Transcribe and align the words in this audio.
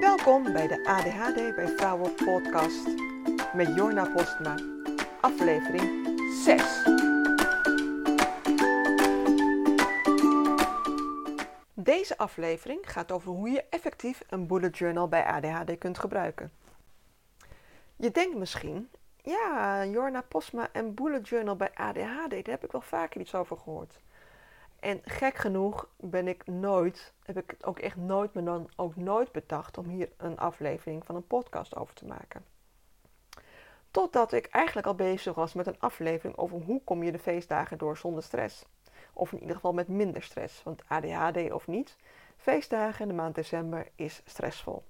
Welkom 0.00 0.52
bij 0.52 0.66
de 0.68 0.84
ADHD 0.84 1.54
bij 1.54 1.68
Vrouwen 1.68 2.14
podcast 2.14 2.86
met 3.54 3.74
Jorna 3.74 4.10
Postma, 4.10 4.54
aflevering 5.20 6.08
6. 6.44 6.82
Deze 11.74 12.16
aflevering 12.16 12.80
gaat 12.90 13.12
over 13.12 13.30
hoe 13.30 13.50
je 13.50 13.64
effectief 13.70 14.22
een 14.28 14.46
bullet 14.46 14.78
journal 14.78 15.08
bij 15.08 15.24
ADHD 15.24 15.78
kunt 15.78 15.98
gebruiken. 15.98 16.52
Je 17.96 18.10
denkt 18.10 18.36
misschien, 18.36 18.90
ja, 19.22 19.84
Jorna 19.86 20.20
Postma 20.20 20.68
en 20.72 20.94
bullet 20.94 21.28
journal 21.28 21.56
bij 21.56 21.70
ADHD, 21.74 22.30
daar 22.30 22.42
heb 22.44 22.64
ik 22.64 22.72
wel 22.72 22.80
vaker 22.80 23.20
iets 23.20 23.34
over 23.34 23.56
gehoord. 23.56 24.00
En 24.80 25.00
gek 25.04 25.36
genoeg 25.36 25.88
ben 25.96 26.28
ik 26.28 26.46
nooit, 26.46 27.12
heb 27.22 27.36
ik 27.36 27.56
ook 27.60 27.78
echt 27.78 27.96
nooit, 27.96 28.34
me 28.34 28.42
dan 28.42 28.70
ook 28.76 28.96
nooit 28.96 29.32
bedacht 29.32 29.78
om 29.78 29.88
hier 29.88 30.08
een 30.16 30.38
aflevering 30.38 31.06
van 31.06 31.14
een 31.14 31.26
podcast 31.26 31.76
over 31.76 31.94
te 31.94 32.06
maken. 32.06 32.44
Totdat 33.90 34.32
ik 34.32 34.46
eigenlijk 34.46 34.86
al 34.86 34.94
bezig 34.94 35.34
was 35.34 35.54
met 35.54 35.66
een 35.66 35.80
aflevering 35.80 36.36
over 36.36 36.60
hoe 36.60 36.80
kom 36.84 37.02
je 37.02 37.12
de 37.12 37.18
feestdagen 37.18 37.78
door 37.78 37.96
zonder 37.96 38.22
stress. 38.22 38.64
Of 39.12 39.32
in 39.32 39.40
ieder 39.40 39.54
geval 39.54 39.72
met 39.72 39.88
minder 39.88 40.22
stress. 40.22 40.62
Want 40.62 40.82
ADHD 40.88 41.52
of 41.52 41.66
niet, 41.66 41.96
feestdagen 42.36 43.00
in 43.00 43.08
de 43.08 43.14
maand 43.14 43.34
december 43.34 43.88
is 43.94 44.22
stressvol. 44.24 44.84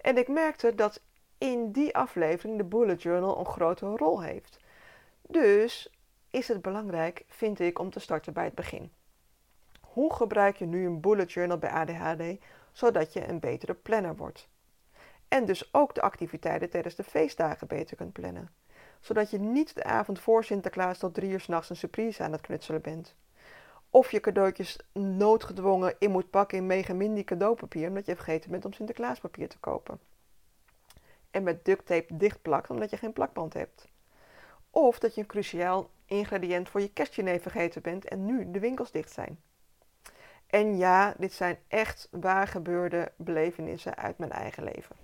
En 0.00 0.16
ik 0.16 0.28
merkte 0.28 0.74
dat 0.74 1.00
in 1.38 1.72
die 1.72 1.96
aflevering 1.96 2.58
de 2.58 2.64
bullet 2.64 3.02
journal 3.02 3.38
een 3.38 3.46
grote 3.46 3.86
rol 3.86 4.22
heeft. 4.22 4.58
Dus 5.22 5.90
is 6.38 6.48
het 6.48 6.62
belangrijk, 6.62 7.24
vind 7.28 7.60
ik, 7.60 7.78
om 7.78 7.90
te 7.90 8.00
starten 8.00 8.32
bij 8.32 8.44
het 8.44 8.54
begin. 8.54 8.92
Hoe 9.80 10.14
gebruik 10.14 10.56
je 10.56 10.66
nu 10.66 10.86
een 10.86 11.00
bullet 11.00 11.32
journal 11.32 11.58
bij 11.58 11.70
ADHD 11.70 12.44
zodat 12.72 13.12
je 13.12 13.28
een 13.28 13.40
betere 13.40 13.74
planner 13.74 14.16
wordt? 14.16 14.48
En 15.28 15.44
dus 15.44 15.74
ook 15.74 15.94
de 15.94 16.00
activiteiten 16.00 16.70
tijdens 16.70 16.94
de 16.94 17.04
feestdagen 17.04 17.66
beter 17.66 17.96
kunt 17.96 18.12
plannen. 18.12 18.50
Zodat 19.00 19.30
je 19.30 19.38
niet 19.38 19.74
de 19.74 19.84
avond 19.84 20.20
voor 20.20 20.44
Sinterklaas 20.44 20.98
tot 20.98 21.14
drie 21.14 21.30
uur 21.30 21.40
s'nachts 21.40 21.70
een 21.70 21.76
surprise 21.76 22.22
aan 22.22 22.32
het 22.32 22.40
knutselen 22.40 22.82
bent. 22.82 23.14
Of 23.90 24.10
je 24.10 24.20
cadeautjes 24.20 24.78
noodgedwongen 24.92 25.94
in 25.98 26.10
moet 26.10 26.30
pakken 26.30 26.58
in 26.58 26.66
mega 26.66 26.94
mini 26.94 27.24
cadeaupapier 27.24 27.88
omdat 27.88 28.06
je 28.06 28.14
vergeten 28.14 28.50
bent 28.50 28.64
om 28.64 28.72
Sinterklaaspapier 28.72 29.48
te 29.48 29.58
kopen. 29.58 30.00
En 31.30 31.42
met 31.42 31.64
duct 31.64 31.86
tape 31.86 32.16
dichtplakt 32.16 32.70
omdat 32.70 32.90
je 32.90 32.96
geen 32.96 33.12
plakband 33.12 33.54
hebt. 33.54 33.88
Of 34.70 34.98
dat 34.98 35.14
je 35.14 35.20
een 35.20 35.26
cruciaal 35.26 35.90
ingrediënt 36.08 36.68
voor 36.68 36.80
je 36.80 36.92
kerstdiner 36.92 37.40
vergeten 37.40 37.82
bent 37.82 38.04
en 38.04 38.24
nu 38.24 38.50
de 38.50 38.58
winkels 38.58 38.90
dicht 38.90 39.12
zijn. 39.12 39.40
En 40.46 40.76
ja, 40.76 41.14
dit 41.18 41.32
zijn 41.32 41.58
echt 41.68 42.08
waar 42.10 42.46
gebeurde 42.46 43.12
belevenissen 43.16 43.96
uit 43.96 44.18
mijn 44.18 44.30
eigen 44.30 44.64
leven. 44.64 44.96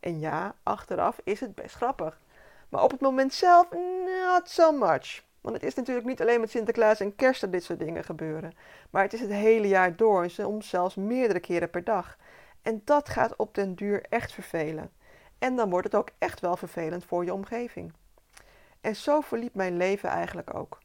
En 0.00 0.20
ja, 0.20 0.54
achteraf 0.62 1.20
is 1.24 1.40
het 1.40 1.54
best 1.54 1.74
grappig. 1.74 2.20
Maar 2.68 2.82
op 2.82 2.90
het 2.90 3.00
moment 3.00 3.34
zelf, 3.34 3.66
not 3.70 4.48
so 4.48 4.72
much. 4.72 5.22
Want 5.40 5.56
het 5.56 5.64
is 5.64 5.74
natuurlijk 5.74 6.06
niet 6.06 6.20
alleen 6.20 6.40
met 6.40 6.50
Sinterklaas 6.50 7.00
en 7.00 7.14
kerst 7.14 7.40
dat 7.40 7.52
dit 7.52 7.64
soort 7.64 7.78
dingen 7.78 8.04
gebeuren. 8.04 8.52
Maar 8.90 9.02
het 9.02 9.12
is 9.12 9.20
het 9.20 9.30
hele 9.30 9.68
jaar 9.68 9.96
door 9.96 10.30
soms 10.30 10.68
zelfs 10.68 10.94
meerdere 10.94 11.40
keren 11.40 11.70
per 11.70 11.84
dag. 11.84 12.16
En 12.62 12.82
dat 12.84 13.08
gaat 13.08 13.36
op 13.36 13.54
den 13.54 13.74
duur 13.74 14.04
echt 14.08 14.32
vervelen. 14.32 14.90
En 15.38 15.56
dan 15.56 15.70
wordt 15.70 15.86
het 15.86 15.94
ook 15.94 16.10
echt 16.18 16.40
wel 16.40 16.56
vervelend 16.56 17.04
voor 17.04 17.24
je 17.24 17.32
omgeving. 17.32 17.92
En 18.84 18.96
zo 18.96 19.20
verliep 19.20 19.54
mijn 19.54 19.76
leven 19.76 20.08
eigenlijk 20.08 20.54
ook. 20.54 20.78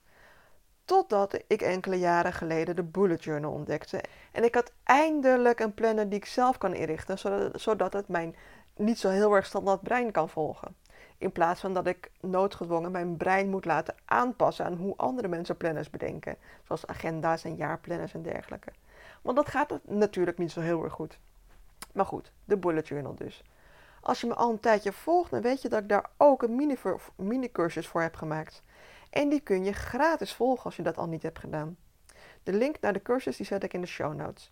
Totdat 0.85 1.39
ik 1.47 1.61
enkele 1.61 1.99
jaren 1.99 2.33
geleden 2.33 2.75
de 2.75 2.83
bullet 2.83 3.23
journal 3.23 3.51
ontdekte. 3.51 4.03
En 4.31 4.43
ik 4.43 4.55
had 4.55 4.71
eindelijk 4.83 5.59
een 5.59 5.73
planner 5.73 6.09
die 6.09 6.17
ik 6.17 6.25
zelf 6.25 6.57
kan 6.57 6.73
inrichten, 6.73 7.17
zodat 7.59 7.93
het 7.93 8.07
mijn 8.07 8.35
niet 8.75 8.99
zo 8.99 9.09
heel 9.09 9.35
erg 9.35 9.45
standaard 9.45 9.81
brein 9.81 10.11
kan 10.11 10.29
volgen. 10.29 10.75
In 11.17 11.31
plaats 11.31 11.61
van 11.61 11.73
dat 11.73 11.87
ik 11.87 12.11
noodgedwongen 12.19 12.91
mijn 12.91 13.17
brein 13.17 13.49
moet 13.49 13.65
laten 13.65 13.95
aanpassen 14.05 14.65
aan 14.65 14.73
hoe 14.73 14.93
andere 14.97 15.27
mensen 15.27 15.57
planners 15.57 15.89
bedenken. 15.89 16.35
Zoals 16.63 16.87
agenda's 16.87 17.43
en 17.43 17.55
jaarplanners 17.55 18.13
en 18.13 18.21
dergelijke. 18.21 18.71
Want 19.21 19.35
dat 19.35 19.49
gaat 19.49 19.79
natuurlijk 19.83 20.37
niet 20.37 20.51
zo 20.51 20.61
heel 20.61 20.83
erg 20.83 20.93
goed. 20.93 21.19
Maar 21.93 22.05
goed, 22.05 22.31
de 22.45 22.57
bullet 22.57 22.87
journal 22.87 23.15
dus. 23.15 23.43
Als 24.01 24.21
je 24.21 24.27
me 24.27 24.35
al 24.35 24.51
een 24.51 24.59
tijdje 24.59 24.91
volgt, 24.91 25.31
dan 25.31 25.41
weet 25.41 25.61
je 25.61 25.69
dat 25.69 25.81
ik 25.81 25.89
daar 25.89 26.09
ook 26.17 26.43
een 26.43 26.81
mini-cursus 27.15 27.87
voor 27.87 28.01
heb 28.01 28.15
gemaakt. 28.15 28.63
En 29.09 29.29
die 29.29 29.39
kun 29.39 29.63
je 29.63 29.73
gratis 29.73 30.33
volgen 30.33 30.63
als 30.63 30.75
je 30.75 30.83
dat 30.83 30.97
al 30.97 31.07
niet 31.07 31.23
hebt 31.23 31.39
gedaan. 31.39 31.77
De 32.43 32.53
link 32.53 32.79
naar 32.79 32.93
de 32.93 33.01
cursus 33.01 33.37
die 33.37 33.45
zet 33.45 33.63
ik 33.63 33.73
in 33.73 33.81
de 33.81 33.87
show 33.87 34.13
notes. 34.13 34.51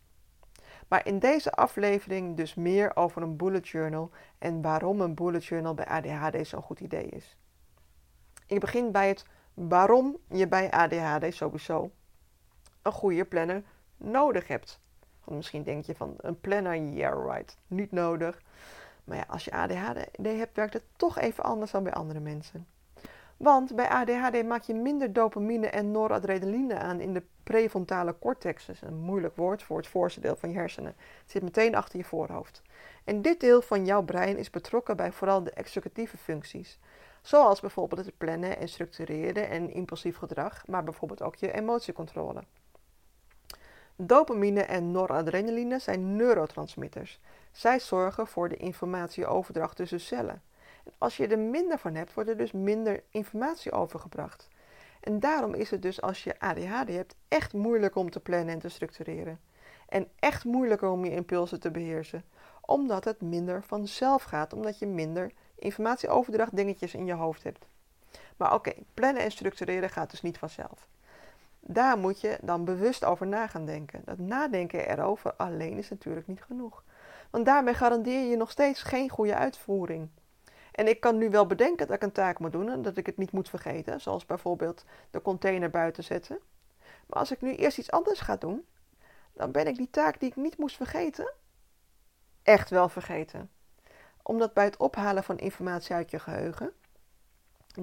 Maar 0.88 1.06
in 1.06 1.20
deze 1.20 1.52
aflevering 1.52 2.38
dus 2.38 2.56
meer 2.56 2.96
over 2.96 3.22
een 3.22 3.38
bullet 3.38 3.68
journal 3.68 4.12
en 4.38 4.62
waarom 4.62 5.02
een 5.02 5.14
bullet 5.14 5.46
journal 5.46 5.74
bij 5.74 5.86
ADHD 5.86 6.48
zo'n 6.48 6.62
goed 6.62 6.80
idee 6.80 7.06
is. 7.06 7.38
Ik 8.48 8.60
begin 8.60 8.92
bij 8.92 9.08
het 9.08 9.26
waarom 9.54 10.18
je 10.28 10.48
bij 10.48 10.72
ADHD 10.72 11.34
sowieso 11.36 11.92
een 12.82 12.92
goede 12.92 13.26
planner 13.26 13.64
nodig 13.98 14.48
hebt. 14.48 14.80
Want 15.24 15.38
misschien 15.38 15.64
denk 15.64 15.86
je 15.86 15.96
van 15.96 16.14
een 16.18 16.40
planner, 16.40 16.78
yeah 16.78 17.26
right, 17.26 17.58
niet 17.68 17.92
nodig. 17.92 18.42
Maar 19.08 19.18
ja, 19.18 19.26
als 19.28 19.46
je 19.46 19.52
ADHD 19.52 20.08
hebt, 20.22 20.56
werkt 20.56 20.74
het 20.74 20.84
toch 20.96 21.18
even 21.18 21.44
anders 21.44 21.72
dan 21.72 21.84
bij 21.84 21.94
andere 21.94 22.20
mensen. 22.20 22.68
Want 23.38 23.76
bij 23.76 23.90
ADHD 23.90 24.44
maak 24.46 24.62
je 24.62 24.74
minder 24.74 25.14
dopamine 25.14 25.68
en 25.68 25.92
noradrenaline 25.92 26.78
aan 26.78 27.00
in 27.00 27.14
de 27.14 27.24
prefrontale 27.44 28.16
cortex. 28.20 28.70
Is 28.70 28.82
een 28.82 28.98
moeilijk 28.98 29.36
woord 29.36 29.64
voor 29.64 29.78
het 29.78 29.88
voorste 29.88 30.20
deel 30.20 30.36
van 30.36 30.50
je 30.50 30.56
hersenen. 30.56 30.96
Het 31.22 31.32
zit 31.32 31.42
meteen 31.42 31.76
achter 31.76 32.00
je 32.00 32.06
voorhoofd. 32.06 32.62
En 33.04 33.22
dit 33.22 33.40
deel 33.40 33.62
van 33.62 33.86
jouw 33.86 34.04
brein 34.04 34.38
is 34.38 34.50
betrokken 34.50 34.98
bij 34.98 35.12
vooral 35.12 35.44
de 35.44 35.52
executieve 35.52 36.18
functies. 36.18 36.80
Zoals 37.22 37.60
bijvoorbeeld 37.60 38.06
het 38.06 38.18
plannen 38.18 38.58
en 38.58 38.70
structureren 38.70 39.50
en 39.50 39.74
impulsief 39.74 40.18
gedrag, 40.18 40.68
maar 40.68 40.84
bijvoorbeeld 40.84 41.22
ook 41.22 41.36
je 41.36 41.52
emotiecontrole. 41.52 42.44
Dopamine 43.96 44.62
en 44.62 44.92
noradrenaline 44.92 45.80
zijn 45.80 46.16
neurotransmitters. 46.16 47.20
Zij 47.58 47.80
zorgen 47.80 48.28
voor 48.28 48.50
de 48.50 48.56
informatieoverdracht 48.56 49.76
tussen 49.76 50.00
cellen. 50.00 50.42
En 50.84 50.92
als 50.98 51.18
je 51.18 51.28
er 51.28 51.40
minder 51.40 51.78
van 51.78 51.96
hebt, 51.96 52.14
wordt 52.14 52.30
er 52.30 52.38
dus 52.38 52.52
minder 52.52 53.04
informatie 53.10 53.72
overgebracht. 53.72 54.48
En 55.00 55.20
daarom 55.20 55.54
is 55.54 55.72
het 55.72 55.82
dus 55.82 56.02
als 56.02 56.24
je 56.24 56.40
ADHD 56.40 56.90
hebt 56.90 57.16
echt 57.28 57.54
moeilijk 57.54 57.96
om 57.96 58.10
te 58.10 58.20
plannen 58.20 58.54
en 58.54 58.60
te 58.60 58.70
structureren. 58.70 59.40
En 59.90 60.08
echt 60.20 60.44
moeilijker 60.44 60.90
om 60.90 61.06
je 61.06 61.12
impulsen 61.12 61.60
te 61.60 61.72
beheersen. 61.72 62.24
Omdat 62.62 63.04
het 63.04 63.22
minder 63.22 63.64
vanzelf 63.64 64.24
gaat, 64.24 64.54
omdat 64.54 64.80
je 64.80 64.86
minder 64.86 65.32
informatieoverdracht 65.56 66.56
dingetjes 66.56 66.94
in 66.94 67.06
je 67.06 67.14
hoofd 67.14 67.44
hebt. 67.44 67.66
Maar 68.38 68.54
oké, 68.54 68.74
plannen 68.94 69.24
en 69.24 69.32
structureren 69.32 69.90
gaat 69.90 70.12
dus 70.12 70.22
niet 70.22 70.38
vanzelf. 70.38 70.88
Daar 71.60 71.98
moet 71.98 72.22
je 72.22 72.38
dan 72.42 72.66
bewust 72.66 73.06
over 73.06 73.28
na 73.28 73.48
gaan 73.48 73.66
denken. 73.66 74.02
Dat 74.06 74.18
nadenken 74.18 74.90
erover 74.90 75.34
alleen 75.34 75.78
is 75.78 75.90
natuurlijk 75.90 76.28
niet 76.28 76.42
genoeg. 76.42 76.84
Want 77.30 77.46
daarmee 77.46 77.74
garandeer 77.74 78.30
je 78.30 78.36
nog 78.36 78.52
steeds 78.52 78.84
geen 78.84 79.10
goede 79.10 79.36
uitvoering. 79.36 80.10
En 80.72 80.88
ik 80.88 81.00
kan 81.00 81.18
nu 81.18 81.30
wel 81.30 81.48
bedenken 81.48 81.88
dat 81.88 81.96
ik 81.96 82.04
een 82.04 82.12
taak 82.12 82.40
moet 82.40 82.52
doen 82.52 82.70
en 82.70 82.82
dat 82.82 82.98
ik 82.98 83.06
het 83.06 83.18
niet 83.18 83.32
moet 83.32 83.50
vergeten, 83.50 84.02
zoals 84.02 84.26
bijvoorbeeld 84.26 84.86
de 85.12 85.22
container 85.22 85.70
buiten 85.70 86.04
zetten. 86.04 86.40
Maar 86.80 87.20
als 87.20 87.32
ik 87.32 87.42
nu 87.42 87.56
eerst 87.56 87.78
iets 87.78 87.92
anders 87.92 88.20
ga 88.20 88.36
doen, 88.36 88.66
dan 89.34 89.52
ben 89.52 89.68
ik 89.68 89.76
die 89.76 89.90
taak 89.90 90.20
die 90.20 90.30
ik 90.30 90.36
niet 90.36 90.58
moest 90.58 90.76
vergeten, 90.76 91.34
echt 92.44 92.70
wel 92.70 92.90
vergeten. 92.90 93.52
Omdat 94.24 94.54
bij 94.54 94.66
het 94.66 94.78
ophalen 94.78 95.24
van 95.24 95.38
informatie 95.38 95.96
uit 95.96 96.12
je 96.12 96.20
geheugen 96.20 96.74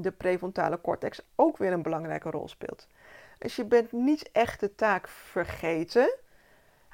de 0.03 0.13
prefrontale 0.13 0.81
cortex 0.81 1.21
ook 1.35 1.57
weer 1.57 1.73
een 1.73 1.83
belangrijke 1.83 2.31
rol 2.31 2.49
speelt. 2.49 2.87
Dus 3.39 3.57
je 3.57 3.65
bent 3.65 3.93
niet 3.93 4.31
echt 4.33 4.61
de 4.61 4.75
taak 4.75 5.09
vergeten, 5.09 6.15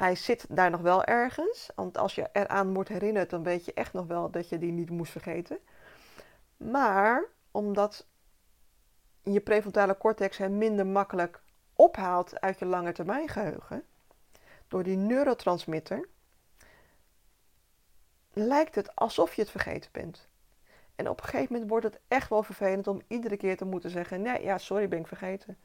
hij 0.01 0.15
zit 0.15 0.47
daar 0.49 0.71
nog 0.71 0.81
wel 0.81 1.05
ergens. 1.05 1.71
Want 1.75 1.99
als 1.99 2.15
je 2.15 2.29
eraan 2.33 2.75
wordt 2.75 2.89
herinnerd, 2.89 3.31
dan 3.31 3.43
weet 3.43 3.65
je 3.65 3.75
echt 3.75 3.93
nog 3.93 4.07
wel 4.07 4.31
dat 4.31 4.49
je 4.49 4.59
die 4.59 4.73
niet 4.73 4.91
moest 4.91 5.13
vergeten. 5.13 5.59
Maar 6.57 7.25
omdat 7.51 8.07
je 9.23 9.41
prefrontale 9.41 9.97
cortex 9.97 10.37
hem 10.37 10.59
minder 10.59 10.87
makkelijk 10.87 11.43
ophaalt 11.75 12.41
uit 12.41 12.59
je 12.59 12.65
lange 12.65 12.93
termijn 12.93 13.29
geheugen, 13.29 13.85
door 14.69 14.83
die 14.83 14.97
neurotransmitter, 14.97 16.09
lijkt 18.33 18.75
het 18.75 18.97
alsof 18.97 19.35
je 19.35 19.43
het 19.43 19.51
vergeten 19.51 19.91
bent. 19.93 20.29
En 20.97 21.09
op 21.09 21.19
een 21.19 21.25
gegeven 21.25 21.53
moment 21.53 21.71
wordt 21.71 21.87
het 21.87 22.01
echt 22.09 22.29
wel 22.29 22.43
vervelend 22.43 22.87
om 22.87 23.03
iedere 23.07 23.37
keer 23.37 23.57
te 23.57 23.65
moeten 23.65 23.91
zeggen: 23.91 24.23
Nee, 24.23 24.43
ja, 24.43 24.59
sorry, 24.59 24.89
ben 24.89 24.99
ik 24.99 25.07
vergeten. 25.07 25.59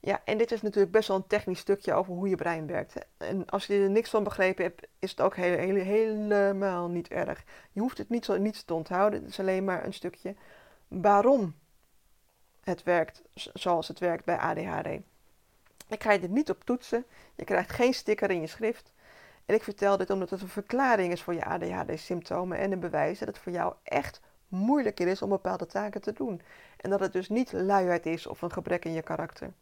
Ja, 0.00 0.20
en 0.24 0.38
dit 0.38 0.52
is 0.52 0.62
natuurlijk 0.62 0.92
best 0.92 1.08
wel 1.08 1.16
een 1.16 1.26
technisch 1.26 1.58
stukje 1.58 1.92
over 1.92 2.12
hoe 2.12 2.28
je 2.28 2.36
brein 2.36 2.66
werkt. 2.66 2.94
En 3.16 3.46
als 3.46 3.66
je 3.66 3.82
er 3.82 3.90
niks 3.90 4.10
van 4.10 4.24
begrepen 4.24 4.64
hebt, 4.64 4.86
is 4.98 5.10
het 5.10 5.20
ook 5.20 5.36
helemaal 5.36 6.88
niet 6.88 7.08
erg. 7.08 7.44
Je 7.72 7.80
hoeft 7.80 7.98
het 7.98 8.08
niet 8.08 8.24
zo 8.24 8.36
niets 8.36 8.62
te 8.62 8.74
onthouden. 8.74 9.20
Het 9.20 9.28
is 9.28 9.40
alleen 9.40 9.64
maar 9.64 9.84
een 9.84 9.92
stukje 9.92 10.34
waarom 10.88 11.54
het 12.60 12.82
werkt 12.82 13.22
zoals 13.34 13.88
het 13.88 13.98
werkt 13.98 14.24
bij 14.24 14.36
ADHD. 14.36 14.88
Ik 15.88 16.02
ga 16.02 16.12
je 16.12 16.20
er 16.20 16.28
niet 16.28 16.50
op 16.50 16.64
toetsen. 16.64 17.04
Je 17.34 17.44
krijgt 17.44 17.70
geen 17.70 17.94
sticker 17.94 18.30
in 18.30 18.40
je 18.40 18.46
schrift. 18.46 18.92
En 19.46 19.54
ik 19.54 19.62
vertel 19.62 19.96
dit 19.96 20.10
omdat 20.10 20.30
het 20.30 20.42
een 20.42 20.48
verklaring 20.48 21.12
is 21.12 21.22
voor 21.22 21.34
je 21.34 21.44
ADHD-symptomen 21.44 22.58
en 22.58 22.72
een 22.72 22.80
bewijs 22.80 23.18
dat 23.18 23.28
het 23.28 23.38
voor 23.38 23.52
jou 23.52 23.74
echt 23.82 24.20
moeilijker 24.48 25.08
is 25.08 25.22
om 25.22 25.28
bepaalde 25.28 25.66
taken 25.66 26.00
te 26.00 26.12
doen. 26.12 26.40
En 26.76 26.90
dat 26.90 27.00
het 27.00 27.12
dus 27.12 27.28
niet 27.28 27.52
luiheid 27.52 28.06
is 28.06 28.26
of 28.26 28.42
een 28.42 28.52
gebrek 28.52 28.84
in 28.84 28.92
je 28.92 29.02
karakter. 29.02 29.52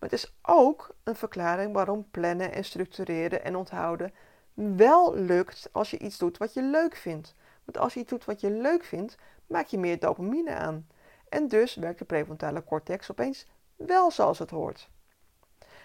Maar 0.00 0.10
het 0.10 0.18
is 0.18 0.34
ook 0.42 0.94
een 1.02 1.16
verklaring 1.16 1.72
waarom 1.72 2.10
plannen 2.10 2.52
en 2.52 2.64
structureren 2.64 3.44
en 3.44 3.56
onthouden 3.56 4.12
wel 4.54 5.14
lukt 5.14 5.68
als 5.72 5.90
je 5.90 5.98
iets 5.98 6.18
doet 6.18 6.38
wat 6.38 6.54
je 6.54 6.62
leuk 6.62 6.96
vindt. 6.96 7.34
Want 7.64 7.78
als 7.78 7.94
je 7.94 8.00
iets 8.00 8.10
doet 8.10 8.24
wat 8.24 8.40
je 8.40 8.50
leuk 8.50 8.84
vindt, 8.84 9.16
maak 9.46 9.66
je 9.66 9.78
meer 9.78 9.98
dopamine 9.98 10.54
aan. 10.54 10.86
En 11.28 11.48
dus 11.48 11.74
werkt 11.74 11.98
de 11.98 12.04
prefrontale 12.04 12.64
cortex 12.64 13.10
opeens 13.10 13.46
wel 13.76 14.10
zoals 14.10 14.38
het 14.38 14.50
hoort. 14.50 14.90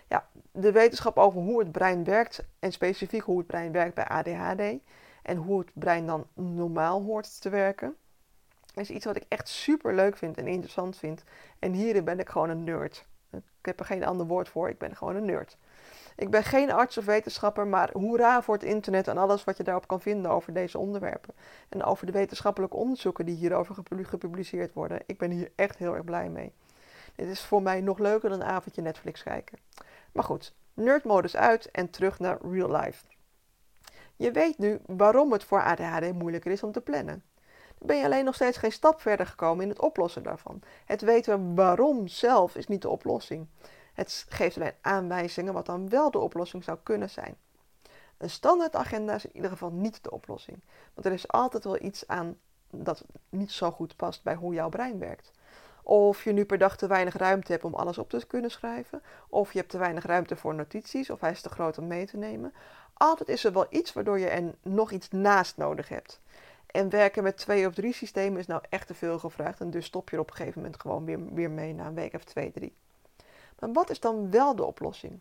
Ja, 0.07 0.29
de 0.51 0.71
wetenschap 0.71 1.17
over 1.17 1.41
hoe 1.41 1.59
het 1.59 1.71
brein 1.71 2.03
werkt 2.03 2.45
en 2.59 2.71
specifiek 2.71 3.21
hoe 3.21 3.37
het 3.37 3.47
brein 3.47 3.71
werkt 3.71 3.95
bij 3.95 4.07
ADHD 4.07 4.79
en 5.21 5.37
hoe 5.37 5.59
het 5.59 5.71
brein 5.73 6.05
dan 6.05 6.27
normaal 6.33 7.01
hoort 7.01 7.41
te 7.41 7.49
werken, 7.49 7.95
is 8.73 8.89
iets 8.89 9.05
wat 9.05 9.15
ik 9.15 9.25
echt 9.27 9.47
super 9.47 9.95
leuk 9.95 10.17
vind 10.17 10.37
en 10.37 10.47
interessant 10.47 10.97
vind. 10.97 11.23
En 11.59 11.73
hierin 11.73 12.03
ben 12.03 12.19
ik 12.19 12.29
gewoon 12.29 12.49
een 12.49 12.63
nerd. 12.63 13.05
Ik 13.37 13.65
heb 13.65 13.79
er 13.79 13.85
geen 13.85 14.05
ander 14.05 14.27
woord 14.27 14.49
voor, 14.49 14.69
ik 14.69 14.77
ben 14.77 14.95
gewoon 14.95 15.15
een 15.15 15.25
nerd. 15.25 15.57
Ik 16.15 16.29
ben 16.29 16.43
geen 16.43 16.71
arts 16.71 16.97
of 16.97 17.05
wetenschapper, 17.05 17.67
maar 17.67 17.89
hoera 17.93 18.41
voor 18.41 18.53
het 18.53 18.63
internet 18.63 19.07
en 19.07 19.17
alles 19.17 19.43
wat 19.43 19.57
je 19.57 19.63
daarop 19.63 19.87
kan 19.87 20.01
vinden 20.01 20.31
over 20.31 20.53
deze 20.53 20.77
onderwerpen. 20.77 21.33
En 21.69 21.83
over 21.83 22.05
de 22.05 22.11
wetenschappelijke 22.11 22.75
onderzoeken 22.75 23.25
die 23.25 23.35
hierover 23.35 23.75
gepubliceerd 24.01 24.73
worden. 24.73 25.01
Ik 25.05 25.17
ben 25.17 25.31
hier 25.31 25.51
echt 25.55 25.77
heel 25.77 25.95
erg 25.95 26.03
blij 26.03 26.29
mee. 26.29 26.53
Dit 27.15 27.27
is 27.27 27.41
voor 27.41 27.61
mij 27.61 27.81
nog 27.81 27.99
leuker 27.99 28.29
dan 28.29 28.41
een 28.41 28.47
avondje 28.47 28.81
Netflix 28.81 29.23
kijken. 29.23 29.57
Maar 30.11 30.23
goed, 30.23 30.53
nerdmodus 30.73 31.35
uit 31.35 31.71
en 31.71 31.89
terug 31.89 32.19
naar 32.19 32.37
real 32.41 32.71
life. 32.71 33.05
Je 34.15 34.31
weet 34.31 34.57
nu 34.57 34.79
waarom 34.85 35.31
het 35.31 35.43
voor 35.43 35.63
ADHD 35.63 36.13
moeilijker 36.13 36.51
is 36.51 36.63
om 36.63 36.71
te 36.71 36.81
plannen. 36.81 37.23
Ben 37.77 37.97
je 37.97 38.05
alleen 38.05 38.25
nog 38.25 38.35
steeds 38.35 38.57
geen 38.57 38.71
stap 38.71 39.01
verder 39.01 39.25
gekomen 39.25 39.63
in 39.63 39.69
het 39.69 39.79
oplossen 39.79 40.23
daarvan. 40.23 40.61
Het 40.85 41.01
weten 41.01 41.55
waarom 41.55 42.07
zelf 42.07 42.55
is 42.55 42.67
niet 42.67 42.81
de 42.81 42.89
oplossing. 42.89 43.47
Het 43.93 44.25
geeft 44.29 44.55
alleen 44.55 44.73
aanwijzingen 44.81 45.53
wat 45.53 45.65
dan 45.65 45.89
wel 45.89 46.11
de 46.11 46.19
oplossing 46.19 46.63
zou 46.63 46.77
kunnen 46.83 47.09
zijn. 47.09 47.37
Een 48.17 48.29
standaardagenda 48.29 49.15
is 49.15 49.25
in 49.25 49.35
ieder 49.35 49.49
geval 49.49 49.71
niet 49.71 50.03
de 50.03 50.11
oplossing. 50.11 50.59
Want 50.93 51.07
er 51.07 51.13
is 51.13 51.27
altijd 51.27 51.63
wel 51.63 51.81
iets 51.81 52.07
aan 52.07 52.37
dat 52.69 53.05
niet 53.29 53.51
zo 53.51 53.71
goed 53.71 53.95
past 53.95 54.23
bij 54.23 54.35
hoe 54.35 54.53
jouw 54.53 54.69
brein 54.69 54.99
werkt. 54.99 55.31
Of 55.83 56.23
je 56.23 56.31
nu 56.31 56.45
per 56.45 56.57
dag 56.57 56.77
te 56.77 56.87
weinig 56.87 57.17
ruimte 57.17 57.51
hebt 57.51 57.63
om 57.63 57.73
alles 57.73 57.97
op 57.97 58.09
te 58.09 58.25
kunnen 58.27 58.51
schrijven. 58.51 59.01
Of 59.29 59.53
je 59.53 59.59
hebt 59.59 59.71
te 59.71 59.77
weinig 59.77 60.05
ruimte 60.05 60.35
voor 60.35 60.55
notities. 60.55 61.09
Of 61.09 61.19
hij 61.19 61.31
is 61.31 61.41
te 61.41 61.49
groot 61.49 61.77
om 61.77 61.87
mee 61.87 62.05
te 62.05 62.17
nemen. 62.17 62.53
Altijd 62.93 63.29
is 63.29 63.43
er 63.43 63.53
wel 63.53 63.65
iets 63.69 63.93
waardoor 63.93 64.19
je 64.19 64.27
er 64.27 64.55
nog 64.61 64.91
iets 64.91 65.09
naast 65.09 65.57
nodig 65.57 65.89
hebt. 65.89 66.19
En 66.75 66.89
werken 66.89 67.23
met 67.23 67.37
twee 67.37 67.67
of 67.67 67.73
drie 67.73 67.93
systemen 67.93 68.39
is 68.39 68.47
nou 68.47 68.61
echt 68.69 68.87
te 68.87 68.93
veel 68.93 69.19
gevraagd. 69.19 69.59
En 69.59 69.69
dus 69.69 69.85
stop 69.85 70.09
je 70.09 70.15
er 70.15 70.21
op 70.21 70.29
een 70.29 70.35
gegeven 70.35 70.61
moment 70.61 70.81
gewoon 70.81 71.05
weer, 71.05 71.33
weer 71.33 71.51
mee 71.51 71.73
na 71.73 71.85
een 71.85 71.93
week 71.93 72.13
of 72.13 72.23
twee, 72.23 72.51
drie. 72.51 72.75
Maar 73.59 73.71
wat 73.71 73.89
is 73.89 73.99
dan 73.99 74.31
wel 74.31 74.55
de 74.55 74.63
oplossing? 74.63 75.19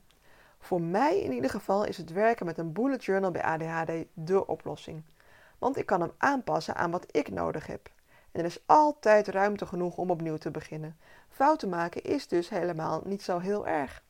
Voor 0.59 0.81
mij 0.81 1.21
in 1.21 1.33
ieder 1.33 1.51
geval 1.51 1.85
is 1.85 1.97
het 1.97 2.13
werken 2.13 2.47
met 2.47 2.59
een 2.59 2.73
bullet 2.73 3.05
journal 3.05 3.31
bij 3.31 3.43
ADHD 3.43 3.93
de 4.15 4.47
oplossing. 4.47 5.03
Want 5.59 5.77
ik 5.77 5.87
kan 5.87 6.01
hem 6.01 6.13
aanpassen 6.19 6.75
aan 6.75 6.91
wat 6.91 7.07
ik 7.11 7.31
nodig 7.31 7.67
heb. 7.67 7.91
En 8.33 8.41
er 8.41 8.47
is 8.47 8.63
altijd 8.67 9.29
ruimte 9.29 9.67
genoeg 9.67 9.97
om 9.97 10.11
opnieuw 10.11 10.37
te 10.37 10.51
beginnen. 10.51 10.97
Fouten 11.29 11.69
maken 11.69 12.03
is 12.03 12.29
dus 12.29 12.49
helemaal 12.49 13.03
niet 13.05 13.23
zo 13.23 13.39
heel 13.39 13.67
erg. 13.67 14.03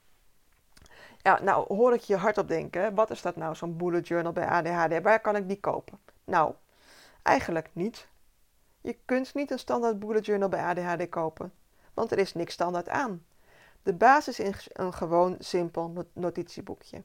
Ja, 1.23 1.43
nou 1.43 1.75
hoor 1.75 1.95
ik 1.95 2.01
je 2.01 2.17
hardop 2.17 2.49
denken. 2.49 2.95
Wat 2.95 3.11
is 3.11 3.23
dat 3.23 3.37
nou, 3.37 3.55
zo'n 3.55 3.77
bullet 3.77 4.09
journal 4.09 4.33
bij 4.33 4.47
ADHD? 4.47 5.03
Waar 5.03 5.21
kan 5.21 5.37
ik 5.37 5.49
die 5.49 5.61
kopen? 5.61 5.99
Nou, 6.25 6.55
eigenlijk 7.25 7.71
niet. 7.73 8.09
Je 8.81 8.97
kunt 9.05 9.35
niet 9.35 9.51
een 9.51 9.59
standaard 9.59 9.99
bullet 9.99 10.27
journal 10.27 10.49
bij 10.49 10.65
ADHD 10.65 11.09
kopen. 11.09 11.53
Want 11.95 12.11
er 12.13 12.19
is 12.19 12.35
niks 12.35 12.53
standaard 12.53 12.89
aan. 12.89 13.25
De 13.83 13.95
basis 13.95 14.39
is 14.39 14.69
een 14.73 14.93
gewoon 14.93 15.37
simpel 15.39 16.07
notitieboekje. 16.13 17.03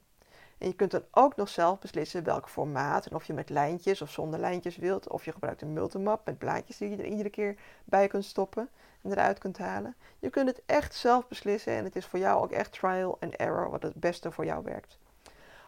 En 0.58 0.68
je 0.68 0.74
kunt 0.74 0.92
dan 0.92 1.04
ook 1.12 1.36
nog 1.36 1.50
zelf 1.50 1.80
beslissen 1.80 2.24
welk 2.24 2.50
formaat 2.50 3.06
en 3.06 3.16
of 3.16 3.24
je 3.24 3.34
met 3.34 3.50
lijntjes 3.50 4.02
of 4.02 4.12
zonder 4.12 4.40
lijntjes 4.40 4.78
wilt. 4.78 5.10
Of 5.10 5.26
je 5.26 5.32
gebruikt 5.32 5.62
een 5.62 5.74
multimap 5.74 6.26
met 6.26 6.38
blaadjes 6.38 6.78
die 6.78 6.90
je 6.90 6.98
er 6.98 7.06
iedere 7.06 7.30
keer 7.30 7.56
bij 7.86 8.08
kunt 8.08 8.26
stoppen 8.26 8.70
en 9.02 9.12
eruit 9.12 9.38
kunt 9.38 9.58
halen. 9.58 9.96
Je 10.20 10.30
kunt 10.30 10.48
het 10.48 10.62
echt 10.66 10.96
zelf 10.96 11.28
beslissen 11.28 11.74
en 11.74 11.84
het 11.84 11.96
is 11.96 12.06
voor 12.06 12.20
jou 12.20 12.44
ook 12.44 12.52
echt 12.52 12.72
trial 12.72 13.18
and 13.20 13.36
error 13.36 13.70
wat 13.70 13.84
het 13.84 13.96
beste 13.96 14.32
voor 14.32 14.46
jou 14.46 14.64
werkt. 14.64 14.98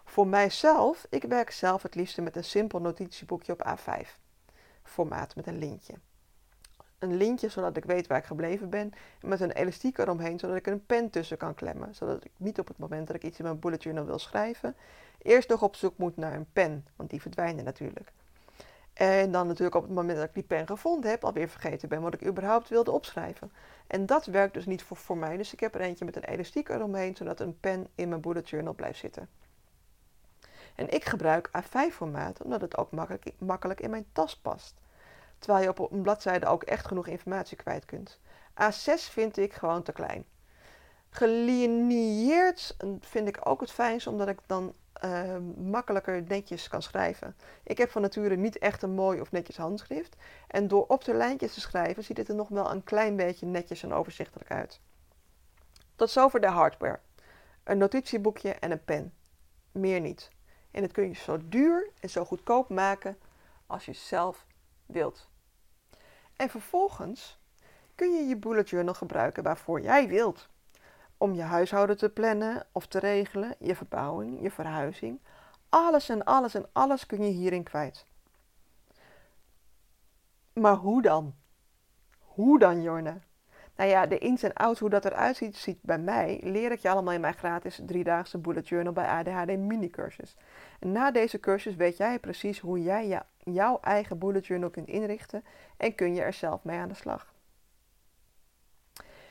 Voor 0.05 0.27
mijzelf, 0.27 1.05
ik 1.09 1.23
werk 1.23 1.51
zelf 1.51 1.81
het 1.81 1.95
liefste 1.95 2.21
met 2.21 2.35
een 2.35 2.43
simpel 2.43 2.79
notitieboekje 2.79 3.53
op 3.53 3.65
A5 3.67 4.20
formaat 4.91 5.35
met 5.35 5.47
een 5.47 5.57
lintje 5.57 5.93
een 7.01 7.17
lintje 7.17 7.49
zodat 7.49 7.77
ik 7.77 7.85
weet 7.85 8.07
waar 8.07 8.17
ik 8.17 8.25
gebleven 8.25 8.69
ben. 8.69 8.91
En 9.21 9.29
met 9.29 9.39
een 9.39 9.51
elastiek 9.51 9.97
eromheen 9.97 10.39
zodat 10.39 10.55
ik 10.55 10.67
een 10.67 10.85
pen 10.85 11.09
tussen 11.09 11.37
kan 11.37 11.53
klemmen. 11.53 11.95
Zodat 11.95 12.25
ik 12.25 12.31
niet 12.37 12.59
op 12.59 12.67
het 12.67 12.77
moment 12.77 13.07
dat 13.07 13.15
ik 13.15 13.23
iets 13.23 13.37
in 13.37 13.43
mijn 13.43 13.59
bullet 13.59 13.83
journal 13.83 14.05
wil 14.05 14.19
schrijven, 14.19 14.75
eerst 15.21 15.49
nog 15.49 15.61
op 15.61 15.75
zoek 15.75 15.97
moet 15.97 16.17
naar 16.17 16.33
een 16.33 16.51
pen. 16.53 16.85
Want 16.95 17.09
die 17.09 17.21
verdwijnen 17.21 17.63
natuurlijk. 17.63 18.11
En 18.93 19.31
dan 19.31 19.47
natuurlijk 19.47 19.75
op 19.75 19.83
het 19.83 19.91
moment 19.91 20.17
dat 20.17 20.27
ik 20.27 20.33
die 20.33 20.43
pen 20.43 20.67
gevonden 20.67 21.09
heb, 21.09 21.23
alweer 21.23 21.49
vergeten 21.49 21.89
ben 21.89 22.01
wat 22.01 22.13
ik 22.13 22.25
überhaupt 22.25 22.69
wilde 22.69 22.91
opschrijven. 22.91 23.51
En 23.87 24.05
dat 24.05 24.25
werkt 24.25 24.53
dus 24.53 24.65
niet 24.65 24.83
voor, 24.83 24.97
voor 24.97 25.17
mij. 25.17 25.37
Dus 25.37 25.53
ik 25.53 25.59
heb 25.59 25.75
er 25.75 25.81
eentje 25.81 26.05
met 26.05 26.15
een 26.15 26.23
elastiek 26.23 26.69
eromheen, 26.69 27.15
zodat 27.15 27.39
een 27.39 27.59
pen 27.59 27.87
in 27.95 28.09
mijn 28.09 28.21
bullet 28.21 28.49
journal 28.49 28.73
blijft 28.73 28.99
zitten. 28.99 29.29
En 30.75 30.89
ik 30.89 31.05
gebruik 31.05 31.49
A5 31.57 31.93
formaat, 31.93 32.43
omdat 32.43 32.61
het 32.61 32.77
ook 32.77 32.91
makkelijk, 32.91 33.31
makkelijk 33.37 33.81
in 33.81 33.89
mijn 33.89 34.05
tas 34.11 34.37
past. 34.37 34.73
Terwijl 35.39 35.63
je 35.63 35.69
op 35.69 35.91
een 35.91 36.01
bladzijde 36.01 36.45
ook 36.45 36.63
echt 36.63 36.87
genoeg 36.87 37.07
informatie 37.07 37.57
kwijt 37.57 37.85
kunt. 37.85 38.19
A6 38.61 38.93
vind 38.93 39.37
ik 39.37 39.53
gewoon 39.53 39.83
te 39.83 39.91
klein. 39.91 40.25
Gelinieerd 41.09 42.75
vind 42.99 43.27
ik 43.27 43.39
ook 43.43 43.61
het 43.61 43.71
fijnst, 43.71 44.07
omdat 44.07 44.27
ik 44.27 44.39
dan 44.45 44.73
uh, 45.05 45.37
makkelijker 45.55 46.23
netjes 46.27 46.67
kan 46.67 46.81
schrijven. 46.81 47.35
Ik 47.63 47.77
heb 47.77 47.89
van 47.89 48.01
nature 48.01 48.35
niet 48.35 48.57
echt 48.57 48.81
een 48.81 48.91
mooi 48.91 49.21
of 49.21 49.31
netjes 49.31 49.57
handschrift. 49.57 50.15
En 50.47 50.67
door 50.67 50.85
op 50.87 51.03
de 51.03 51.13
lijntjes 51.13 51.53
te 51.53 51.59
schrijven 51.59 52.03
ziet 52.03 52.17
het 52.17 52.29
er 52.29 52.35
nog 52.35 52.49
wel 52.49 52.71
een 52.71 52.83
klein 52.83 53.15
beetje 53.15 53.45
netjes 53.45 53.83
en 53.83 53.93
overzichtelijk 53.93 54.51
uit. 54.51 54.79
Tot 55.95 56.09
zover 56.09 56.41
de 56.41 56.47
hardware. 56.47 56.99
Een 57.63 57.77
notitieboekje 57.77 58.51
en 58.51 58.71
een 58.71 58.83
pen. 58.83 59.13
Meer 59.71 59.99
niet. 59.99 60.29
En 60.71 60.81
dat 60.81 60.91
kun 60.91 61.07
je 61.07 61.15
zo 61.15 61.37
duur 61.47 61.89
en 61.99 62.09
zo 62.09 62.25
goedkoop 62.25 62.69
maken 62.69 63.17
als 63.67 63.85
je 63.85 63.93
zelf 63.93 64.45
wilt. 64.85 65.29
En 66.35 66.49
vervolgens 66.49 67.39
kun 67.95 68.11
je 68.13 68.27
je 68.27 68.37
bullet 68.37 68.69
journal 68.69 68.93
gebruiken 68.93 69.43
waarvoor 69.43 69.81
jij 69.81 70.07
wilt. 70.07 70.49
Om 71.17 71.33
je 71.33 71.41
huishouden 71.41 71.97
te 71.97 72.09
plannen 72.09 72.65
of 72.71 72.87
te 72.87 72.99
regelen, 72.99 73.55
je 73.59 73.75
verbouwing, 73.75 74.41
je 74.41 74.51
verhuizing. 74.51 75.19
Alles 75.69 76.09
en 76.09 76.23
alles 76.23 76.53
en 76.53 76.65
alles 76.71 77.05
kun 77.05 77.23
je 77.23 77.31
hierin 77.31 77.63
kwijt. 77.63 78.05
Maar 80.53 80.75
hoe 80.75 81.01
dan? 81.01 81.35
Hoe 82.19 82.59
dan, 82.59 82.81
Jorne? 82.81 83.21
Nou 83.81 83.93
ja, 83.93 84.05
de 84.05 84.17
ins 84.17 84.43
en 84.43 84.53
outs, 84.53 84.79
hoe 84.79 84.89
dat 84.89 85.05
eruit 85.05 85.35
ziet, 85.35 85.57
ziet 85.57 85.81
bij 85.81 85.97
mij, 85.97 86.39
leer 86.43 86.71
ik 86.71 86.79
je 86.79 86.89
allemaal 86.89 87.13
in 87.13 87.21
mijn 87.21 87.33
gratis 87.33 87.79
driedaagse 87.85 88.37
bullet 88.37 88.67
journal 88.67 88.93
bij 88.93 89.07
ADHD 89.07 89.57
mini-cursus. 89.57 90.35
Na 90.79 91.11
deze 91.11 91.39
cursus 91.39 91.75
weet 91.75 91.97
jij 91.97 92.19
precies 92.19 92.59
hoe 92.59 92.81
jij 92.81 93.21
jouw 93.43 93.79
eigen 93.81 94.17
bullet 94.17 94.45
journal 94.45 94.69
kunt 94.69 94.87
inrichten 94.87 95.43
en 95.77 95.95
kun 95.95 96.15
je 96.15 96.21
er 96.21 96.33
zelf 96.33 96.63
mee 96.63 96.79
aan 96.79 96.87
de 96.87 96.93
slag. 96.93 97.33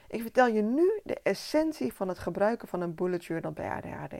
Ik 0.08 0.22
vertel 0.22 0.46
je 0.46 0.62
nu 0.62 1.00
de 1.04 1.20
essentie 1.22 1.92
van 1.92 2.08
het 2.08 2.18
gebruiken 2.18 2.68
van 2.68 2.80
een 2.80 2.94
bullet 2.94 3.24
journal 3.24 3.52
bij 3.52 3.70
ADHD. 3.70 4.14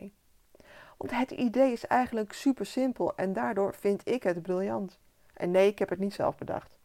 Want 0.96 1.10
het 1.10 1.30
idee 1.30 1.72
is 1.72 1.86
eigenlijk 1.86 2.32
super 2.32 2.66
simpel 2.66 3.16
en 3.16 3.32
daardoor 3.32 3.74
vind 3.74 4.08
ik 4.08 4.22
het 4.22 4.42
briljant. 4.42 4.98
En 5.34 5.50
nee, 5.50 5.68
ik 5.68 5.78
heb 5.78 5.88
het 5.88 5.98
niet 5.98 6.14
zelf 6.14 6.36
bedacht. 6.36 6.79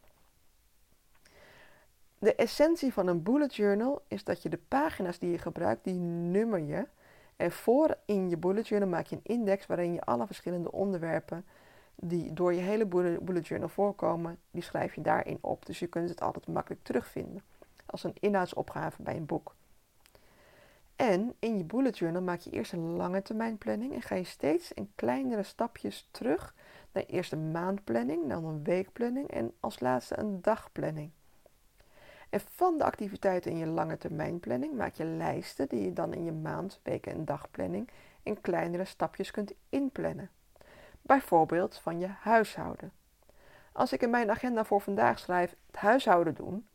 De 2.18 2.34
essentie 2.34 2.92
van 2.92 3.06
een 3.06 3.22
bullet 3.22 3.54
journal 3.54 4.02
is 4.08 4.24
dat 4.24 4.42
je 4.42 4.48
de 4.48 4.60
pagina's 4.68 5.18
die 5.18 5.30
je 5.30 5.38
gebruikt, 5.38 5.84
die 5.84 5.94
nummer 5.94 6.58
je. 6.58 6.86
En 7.36 7.52
voor 7.52 7.96
in 8.04 8.28
je 8.28 8.36
bullet 8.36 8.68
journal 8.68 8.88
maak 8.88 9.06
je 9.06 9.16
een 9.16 9.36
index 9.36 9.66
waarin 9.66 9.92
je 9.92 10.00
alle 10.00 10.26
verschillende 10.26 10.72
onderwerpen 10.72 11.44
die 11.94 12.32
door 12.32 12.54
je 12.54 12.60
hele 12.60 12.86
bullet 13.20 13.46
journal 13.46 13.68
voorkomen, 13.68 14.38
die 14.50 14.62
schrijf 14.62 14.94
je 14.94 15.00
daarin 15.00 15.38
op. 15.40 15.66
Dus 15.66 15.78
je 15.78 15.86
kunt 15.86 16.08
het 16.08 16.20
altijd 16.20 16.46
makkelijk 16.46 16.82
terugvinden. 16.84 17.42
Als 17.86 18.04
een 18.04 18.16
inhoudsopgave 18.20 19.02
bij 19.02 19.16
een 19.16 19.26
boek. 19.26 19.54
En 20.96 21.34
in 21.38 21.56
je 21.56 21.64
bullet 21.64 21.98
journal 21.98 22.22
maak 22.22 22.40
je 22.40 22.50
eerst 22.50 22.72
een 22.72 22.96
lange 22.96 23.22
termijn 23.22 23.58
planning 23.58 23.94
en 23.94 24.02
ga 24.02 24.14
je 24.14 24.24
steeds 24.24 24.72
in 24.72 24.92
kleinere 24.94 25.42
stapjes 25.42 26.08
terug 26.10 26.54
naar 26.92 27.04
eerst 27.06 27.32
een 27.32 27.50
maandplanning, 27.50 28.28
dan 28.28 28.44
een 28.44 28.64
weekplanning 28.64 29.28
en 29.28 29.52
als 29.60 29.80
laatste 29.80 30.18
een 30.18 30.42
dagplanning. 30.42 31.10
En 32.30 32.40
van 32.40 32.78
de 32.78 32.84
activiteiten 32.84 33.50
in 33.50 33.58
je 33.58 33.66
lange 33.66 33.96
termijn 33.96 34.40
planning 34.40 34.76
maak 34.76 34.94
je 34.94 35.04
lijsten 35.04 35.68
die 35.68 35.84
je 35.84 35.92
dan 35.92 36.14
in 36.14 36.24
je 36.24 36.32
maand, 36.32 36.80
weken 36.82 37.12
en 37.12 37.24
dagplanning 37.24 37.90
in 38.22 38.40
kleinere 38.40 38.84
stapjes 38.84 39.30
kunt 39.30 39.52
inplannen. 39.68 40.30
Bijvoorbeeld 41.02 41.78
van 41.78 41.98
je 41.98 42.06
huishouden. 42.06 42.92
Als 43.72 43.92
ik 43.92 44.02
in 44.02 44.10
mijn 44.10 44.30
agenda 44.30 44.64
voor 44.64 44.80
vandaag 44.80 45.18
schrijf 45.18 45.56
het 45.66 45.76
huishouden 45.76 46.34
doen, 46.34 46.66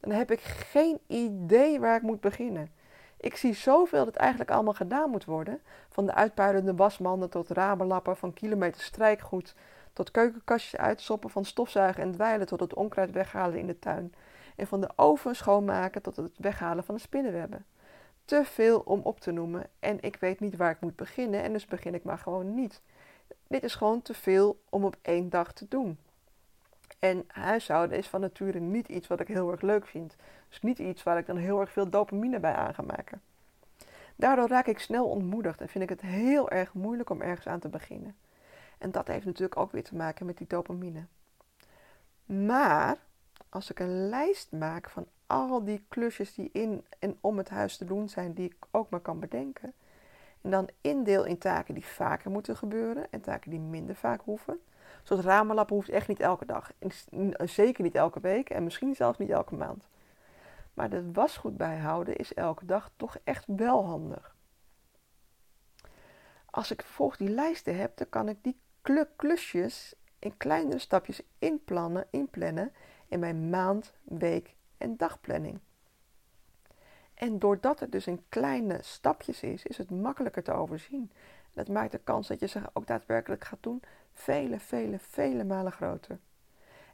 dan 0.00 0.10
heb 0.10 0.30
ik 0.30 0.40
geen 0.40 1.00
idee 1.06 1.80
waar 1.80 1.96
ik 1.96 2.02
moet 2.02 2.20
beginnen. 2.20 2.72
Ik 3.16 3.36
zie 3.36 3.54
zoveel 3.54 4.04
dat 4.04 4.16
eigenlijk 4.16 4.50
allemaal 4.50 4.74
gedaan 4.74 5.10
moet 5.10 5.24
worden. 5.24 5.60
Van 5.88 6.06
de 6.06 6.14
uitpuilende 6.14 6.74
wasmanden 6.74 7.30
tot 7.30 7.48
ramenlappen, 7.48 8.16
van 8.16 8.32
kilometer 8.32 8.80
strijkgoed 8.80 9.54
tot 9.92 10.10
keukenkastjes 10.10 10.80
uitsoppen, 10.80 11.30
van 11.30 11.44
stofzuigen 11.44 12.02
en 12.02 12.12
dweilen 12.12 12.46
tot 12.46 12.60
het 12.60 12.74
onkruid 12.74 13.10
weghalen 13.10 13.58
in 13.58 13.66
de 13.66 13.78
tuin. 13.78 14.14
En 14.60 14.66
van 14.66 14.80
de 14.80 14.90
oven 14.96 15.36
schoonmaken 15.36 16.02
tot 16.02 16.16
het 16.16 16.32
weghalen 16.36 16.84
van 16.84 16.94
de 16.94 17.00
spinnenwebben. 17.00 17.64
Te 18.24 18.44
veel 18.44 18.80
om 18.80 19.00
op 19.02 19.20
te 19.20 19.30
noemen 19.30 19.66
en 19.78 19.98
ik 20.00 20.16
weet 20.16 20.40
niet 20.40 20.56
waar 20.56 20.70
ik 20.70 20.80
moet 20.80 20.96
beginnen 20.96 21.42
en 21.42 21.52
dus 21.52 21.66
begin 21.66 21.94
ik 21.94 22.04
maar 22.04 22.18
gewoon 22.18 22.54
niet. 22.54 22.82
Dit 23.46 23.62
is 23.62 23.74
gewoon 23.74 24.02
te 24.02 24.14
veel 24.14 24.60
om 24.68 24.84
op 24.84 24.96
één 25.02 25.30
dag 25.30 25.52
te 25.52 25.66
doen. 25.68 25.98
En 26.98 27.24
huishouden 27.26 27.98
is 27.98 28.08
van 28.08 28.20
nature 28.20 28.58
niet 28.58 28.88
iets 28.88 29.06
wat 29.06 29.20
ik 29.20 29.28
heel 29.28 29.50
erg 29.50 29.60
leuk 29.60 29.86
vind. 29.86 30.16
Dus 30.48 30.62
niet 30.62 30.78
iets 30.78 31.02
waar 31.02 31.18
ik 31.18 31.26
dan 31.26 31.36
heel 31.36 31.60
erg 31.60 31.72
veel 31.72 31.90
dopamine 31.90 32.40
bij 32.40 32.54
aan 32.54 32.74
ga 32.74 32.82
maken. 32.82 33.22
Daardoor 34.16 34.48
raak 34.48 34.66
ik 34.66 34.78
snel 34.78 35.08
ontmoedigd 35.08 35.60
en 35.60 35.68
vind 35.68 35.84
ik 35.84 35.90
het 35.90 36.00
heel 36.00 36.50
erg 36.50 36.74
moeilijk 36.74 37.10
om 37.10 37.20
ergens 37.20 37.46
aan 37.46 37.60
te 37.60 37.68
beginnen. 37.68 38.16
En 38.78 38.90
dat 38.90 39.06
heeft 39.06 39.26
natuurlijk 39.26 39.56
ook 39.56 39.72
weer 39.72 39.84
te 39.84 39.96
maken 39.96 40.26
met 40.26 40.38
die 40.38 40.46
dopamine. 40.46 41.04
Maar 42.24 42.96
als 43.50 43.70
ik 43.70 43.78
een 43.78 44.08
lijst 44.08 44.52
maak 44.52 44.90
van 44.90 45.06
al 45.26 45.64
die 45.64 45.84
klusjes 45.88 46.34
die 46.34 46.50
in 46.52 46.86
en 46.98 47.16
om 47.20 47.38
het 47.38 47.48
huis 47.48 47.76
te 47.76 47.84
doen 47.84 48.08
zijn, 48.08 48.32
die 48.32 48.48
ik 48.48 48.56
ook 48.70 48.90
maar 48.90 49.00
kan 49.00 49.20
bedenken. 49.20 49.72
En 50.40 50.50
dan 50.50 50.68
indeel 50.80 51.24
in 51.24 51.38
taken 51.38 51.74
die 51.74 51.86
vaker 51.86 52.30
moeten 52.30 52.56
gebeuren 52.56 53.06
en 53.10 53.20
taken 53.20 53.50
die 53.50 53.60
minder 53.60 53.94
vaak 53.94 54.20
hoeven. 54.24 54.60
Zoals 55.02 55.24
ramenlappen 55.24 55.76
hoeft 55.76 55.88
echt 55.88 56.08
niet 56.08 56.20
elke 56.20 56.46
dag. 56.46 56.72
Zeker 57.44 57.84
niet 57.84 57.94
elke 57.94 58.20
week 58.20 58.50
en 58.50 58.64
misschien 58.64 58.94
zelfs 58.94 59.18
niet 59.18 59.30
elke 59.30 59.54
maand. 59.54 59.88
Maar 60.74 60.90
het 60.90 61.04
wasgoed 61.12 61.56
bijhouden 61.56 62.16
is 62.16 62.34
elke 62.34 62.66
dag 62.66 62.90
toch 62.96 63.16
echt 63.24 63.44
wel 63.46 63.84
handig. 63.84 64.34
Als 66.50 66.70
ik 66.70 66.82
vervolgens 66.82 67.18
die 67.18 67.28
lijsten 67.30 67.76
heb, 67.76 67.96
dan 67.96 68.08
kan 68.08 68.28
ik 68.28 68.36
die 68.42 68.60
klusjes 69.16 69.94
in 70.18 70.36
kleinere 70.36 70.78
stapjes 70.78 71.22
inplannen, 71.38 72.06
inplannen 72.10 72.72
in 73.10 73.18
mijn 73.18 73.50
maand, 73.50 73.92
week 74.02 74.56
en 74.78 74.96
dagplanning. 74.96 75.58
En 77.14 77.38
doordat 77.38 77.80
het 77.80 77.92
dus 77.92 78.06
in 78.06 78.24
kleine 78.28 78.78
stapjes 78.82 79.42
is, 79.42 79.64
is 79.64 79.78
het 79.78 79.90
makkelijker 79.90 80.42
te 80.42 80.52
overzien. 80.52 81.10
Dat 81.52 81.68
maakt 81.68 81.92
de 81.92 82.00
kans 82.04 82.28
dat 82.28 82.40
je 82.40 82.46
ze 82.46 82.60
ook 82.72 82.86
daadwerkelijk 82.86 83.44
gaat 83.44 83.62
doen 83.62 83.82
vele, 84.12 84.60
vele, 84.60 84.98
vele 84.98 85.44
malen 85.44 85.72
groter. 85.72 86.18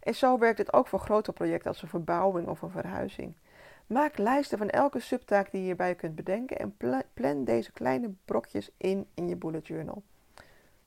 En 0.01 0.15
zo 0.15 0.39
werkt 0.39 0.59
het 0.59 0.73
ook 0.73 0.87
voor 0.87 0.99
grote 0.99 1.33
projecten 1.33 1.71
als 1.71 1.83
een 1.83 1.89
verbouwing 1.89 2.49
of 2.49 2.63
een 2.63 2.71
verhuizing. 2.71 3.35
Maak 3.87 4.19
lijsten 4.19 4.59
van 4.59 4.71
elke 4.71 5.01
subtaak 5.01 5.51
die 5.51 5.61
je 5.61 5.67
hierbij 5.67 5.95
kunt 5.95 6.15
bedenken 6.15 6.59
en 6.59 6.77
plan 7.15 7.45
deze 7.45 7.73
kleine 7.73 8.11
brokjes 8.25 8.71
in 8.77 9.07
in 9.15 9.29
je 9.29 9.37
bullet 9.37 9.67
journal. 9.67 10.03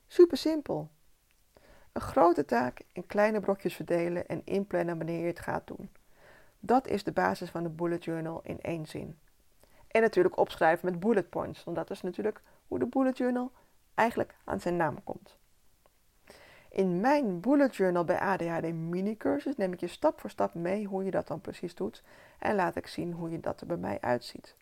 Super 0.06 0.36
simpel. 0.36 0.88
Een 1.92 2.00
grote 2.00 2.44
taak 2.44 2.80
in 2.92 3.06
kleine 3.06 3.40
brokjes 3.40 3.74
verdelen 3.74 4.26
en 4.26 4.42
inplannen 4.44 4.96
wanneer 4.96 5.20
je 5.20 5.26
het 5.26 5.40
gaat 5.40 5.66
doen. 5.66 5.90
Dat 6.60 6.86
is 6.86 7.04
de 7.04 7.12
basis 7.12 7.50
van 7.50 7.62
de 7.62 7.68
bullet 7.68 8.04
journal 8.04 8.40
in 8.44 8.60
één 8.60 8.86
zin. 8.86 9.18
En 9.88 10.00
natuurlijk 10.00 10.36
opschrijven 10.38 10.90
met 10.90 11.00
bullet 11.00 11.30
points, 11.30 11.64
want 11.64 11.76
dat 11.76 11.90
is 11.90 12.02
natuurlijk 12.02 12.40
hoe 12.68 12.78
de 12.78 12.86
bullet 12.86 13.18
journal 13.18 13.52
eigenlijk 13.94 14.34
aan 14.44 14.60
zijn 14.60 14.76
naam 14.76 15.04
komt. 15.04 15.38
In 16.70 17.00
mijn 17.00 17.40
bullet 17.40 17.76
journal 17.76 18.04
bij 18.04 18.18
ADHD 18.18 18.72
mini 18.72 19.16
cursus 19.16 19.56
neem 19.56 19.72
ik 19.72 19.80
je 19.80 19.86
stap 19.86 20.20
voor 20.20 20.30
stap 20.30 20.54
mee 20.54 20.86
hoe 20.86 21.04
je 21.04 21.10
dat 21.10 21.26
dan 21.26 21.40
precies 21.40 21.74
doet 21.74 22.02
en 22.38 22.54
laat 22.54 22.76
ik 22.76 22.86
zien 22.86 23.12
hoe 23.12 23.30
je 23.30 23.40
dat 23.40 23.60
er 23.60 23.66
bij 23.66 23.76
mij 23.76 24.00
uitziet. 24.00 24.56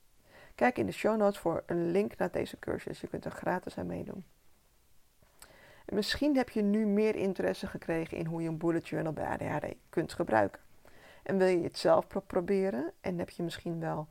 Kijk 0.54 0.78
in 0.78 0.86
de 0.86 0.92
show 0.92 1.16
notes 1.16 1.38
voor 1.38 1.62
een 1.66 1.90
link 1.90 2.16
naar 2.16 2.30
deze 2.30 2.58
cursus. 2.58 3.00
Je 3.00 3.08
kunt 3.08 3.24
er 3.24 3.30
gratis 3.30 3.78
aan 3.78 3.86
meedoen. 3.86 4.24
En 5.88 5.94
misschien 5.94 6.36
heb 6.36 6.48
je 6.48 6.62
nu 6.62 6.86
meer 6.86 7.16
interesse 7.16 7.66
gekregen 7.66 8.16
in 8.16 8.26
hoe 8.26 8.42
je 8.42 8.48
een 8.48 8.58
bullet 8.58 8.88
journal 8.88 9.12
bij 9.12 9.26
ADHD 9.26 9.74
kunt 9.90 10.12
gebruiken. 10.12 10.60
En 11.22 11.38
wil 11.38 11.46
je 11.46 11.62
het 11.62 11.78
zelf 11.78 12.06
proberen 12.26 12.92
en 13.00 13.18
heb 13.18 13.30
je 13.30 13.42
misschien 13.42 13.80
wel 13.80 14.08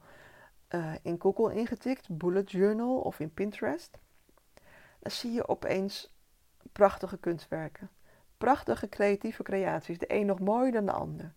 uh, 0.69 0.93
in 1.01 1.15
Google 1.19 1.53
ingetikt, 1.53 2.17
bullet 2.17 2.51
journal 2.51 2.98
of 2.98 3.19
in 3.19 3.34
Pinterest, 3.34 3.98
dan 5.00 5.12
zie 5.12 5.31
je 5.31 5.48
opeens 5.48 6.13
prachtige 6.72 7.17
kunstwerken. 7.17 7.89
Prachtige 8.38 8.89
creatieve 8.89 9.43
creaties, 9.43 9.98
de 9.98 10.13
een 10.13 10.25
nog 10.25 10.39
mooier 10.39 10.72
dan 10.72 10.86
de 10.86 10.91
ander. 10.91 11.34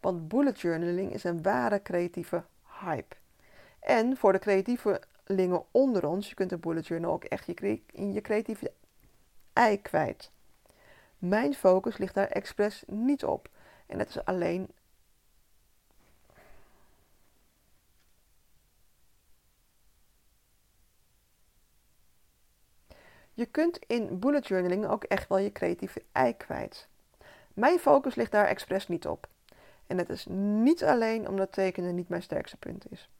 Want 0.00 0.28
bullet 0.28 0.60
journaling 0.60 1.12
is 1.12 1.24
een 1.24 1.42
ware 1.42 1.82
creatieve 1.82 2.44
hype. 2.80 3.16
En 3.80 4.16
voor 4.16 4.32
de 4.32 4.38
creatievelingen 4.38 5.64
onder 5.70 6.06
ons, 6.06 6.28
je 6.28 6.34
kunt 6.34 6.52
een 6.52 6.60
bullet 6.60 6.86
journal 6.86 7.12
ook 7.12 7.24
echt 7.24 7.48
in 7.92 8.12
je 8.12 8.20
creatieve 8.20 8.72
ei 9.52 9.82
kwijt. 9.82 10.30
Mijn 11.18 11.54
focus 11.54 11.96
ligt 11.96 12.14
daar 12.14 12.28
expres 12.28 12.82
niet 12.86 13.24
op. 13.24 13.48
En 13.86 13.98
dat 13.98 14.08
is 14.08 14.24
alleen 14.24 14.68
Je 23.40 23.46
kunt 23.46 23.78
in 23.86 24.18
bullet 24.18 24.46
journaling 24.48 24.86
ook 24.86 25.04
echt 25.04 25.28
wel 25.28 25.38
je 25.38 25.52
creatieve 25.52 26.02
ei 26.12 26.36
kwijt. 26.36 26.88
Mijn 27.54 27.78
focus 27.78 28.14
ligt 28.14 28.32
daar 28.32 28.46
expres 28.46 28.88
niet 28.88 29.06
op. 29.06 29.28
En 29.86 29.98
het 29.98 30.08
is 30.08 30.26
niet 30.62 30.84
alleen 30.84 31.28
omdat 31.28 31.52
tekenen 31.52 31.94
niet 31.94 32.08
mijn 32.08 32.22
sterkste 32.22 32.56
punt 32.56 32.84
is. 32.90 33.10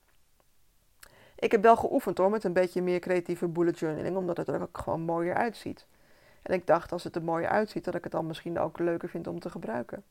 Ik 1.38 1.50
heb 1.52 1.62
wel 1.62 1.76
geoefend 1.76 2.18
hoor 2.18 2.30
met 2.30 2.44
een 2.44 2.52
beetje 2.52 2.82
meer 2.82 2.98
creatieve 2.98 3.48
bullet 3.48 3.78
journaling, 3.78 4.16
omdat 4.16 4.36
het 4.36 4.48
er 4.48 4.62
ook 4.62 4.78
gewoon 4.78 5.00
mooier 5.00 5.34
uitziet. 5.34 5.86
En 6.42 6.54
ik 6.54 6.66
dacht 6.66 6.92
als 6.92 7.04
het 7.04 7.16
er 7.16 7.22
mooier 7.22 7.48
uitziet, 7.48 7.84
dat 7.84 7.94
ik 7.94 8.02
het 8.02 8.12
dan 8.12 8.26
misschien 8.26 8.58
ook 8.58 8.78
leuker 8.78 9.08
vind 9.08 9.26
om 9.26 9.40
te 9.40 9.50
gebruiken. 9.50 10.04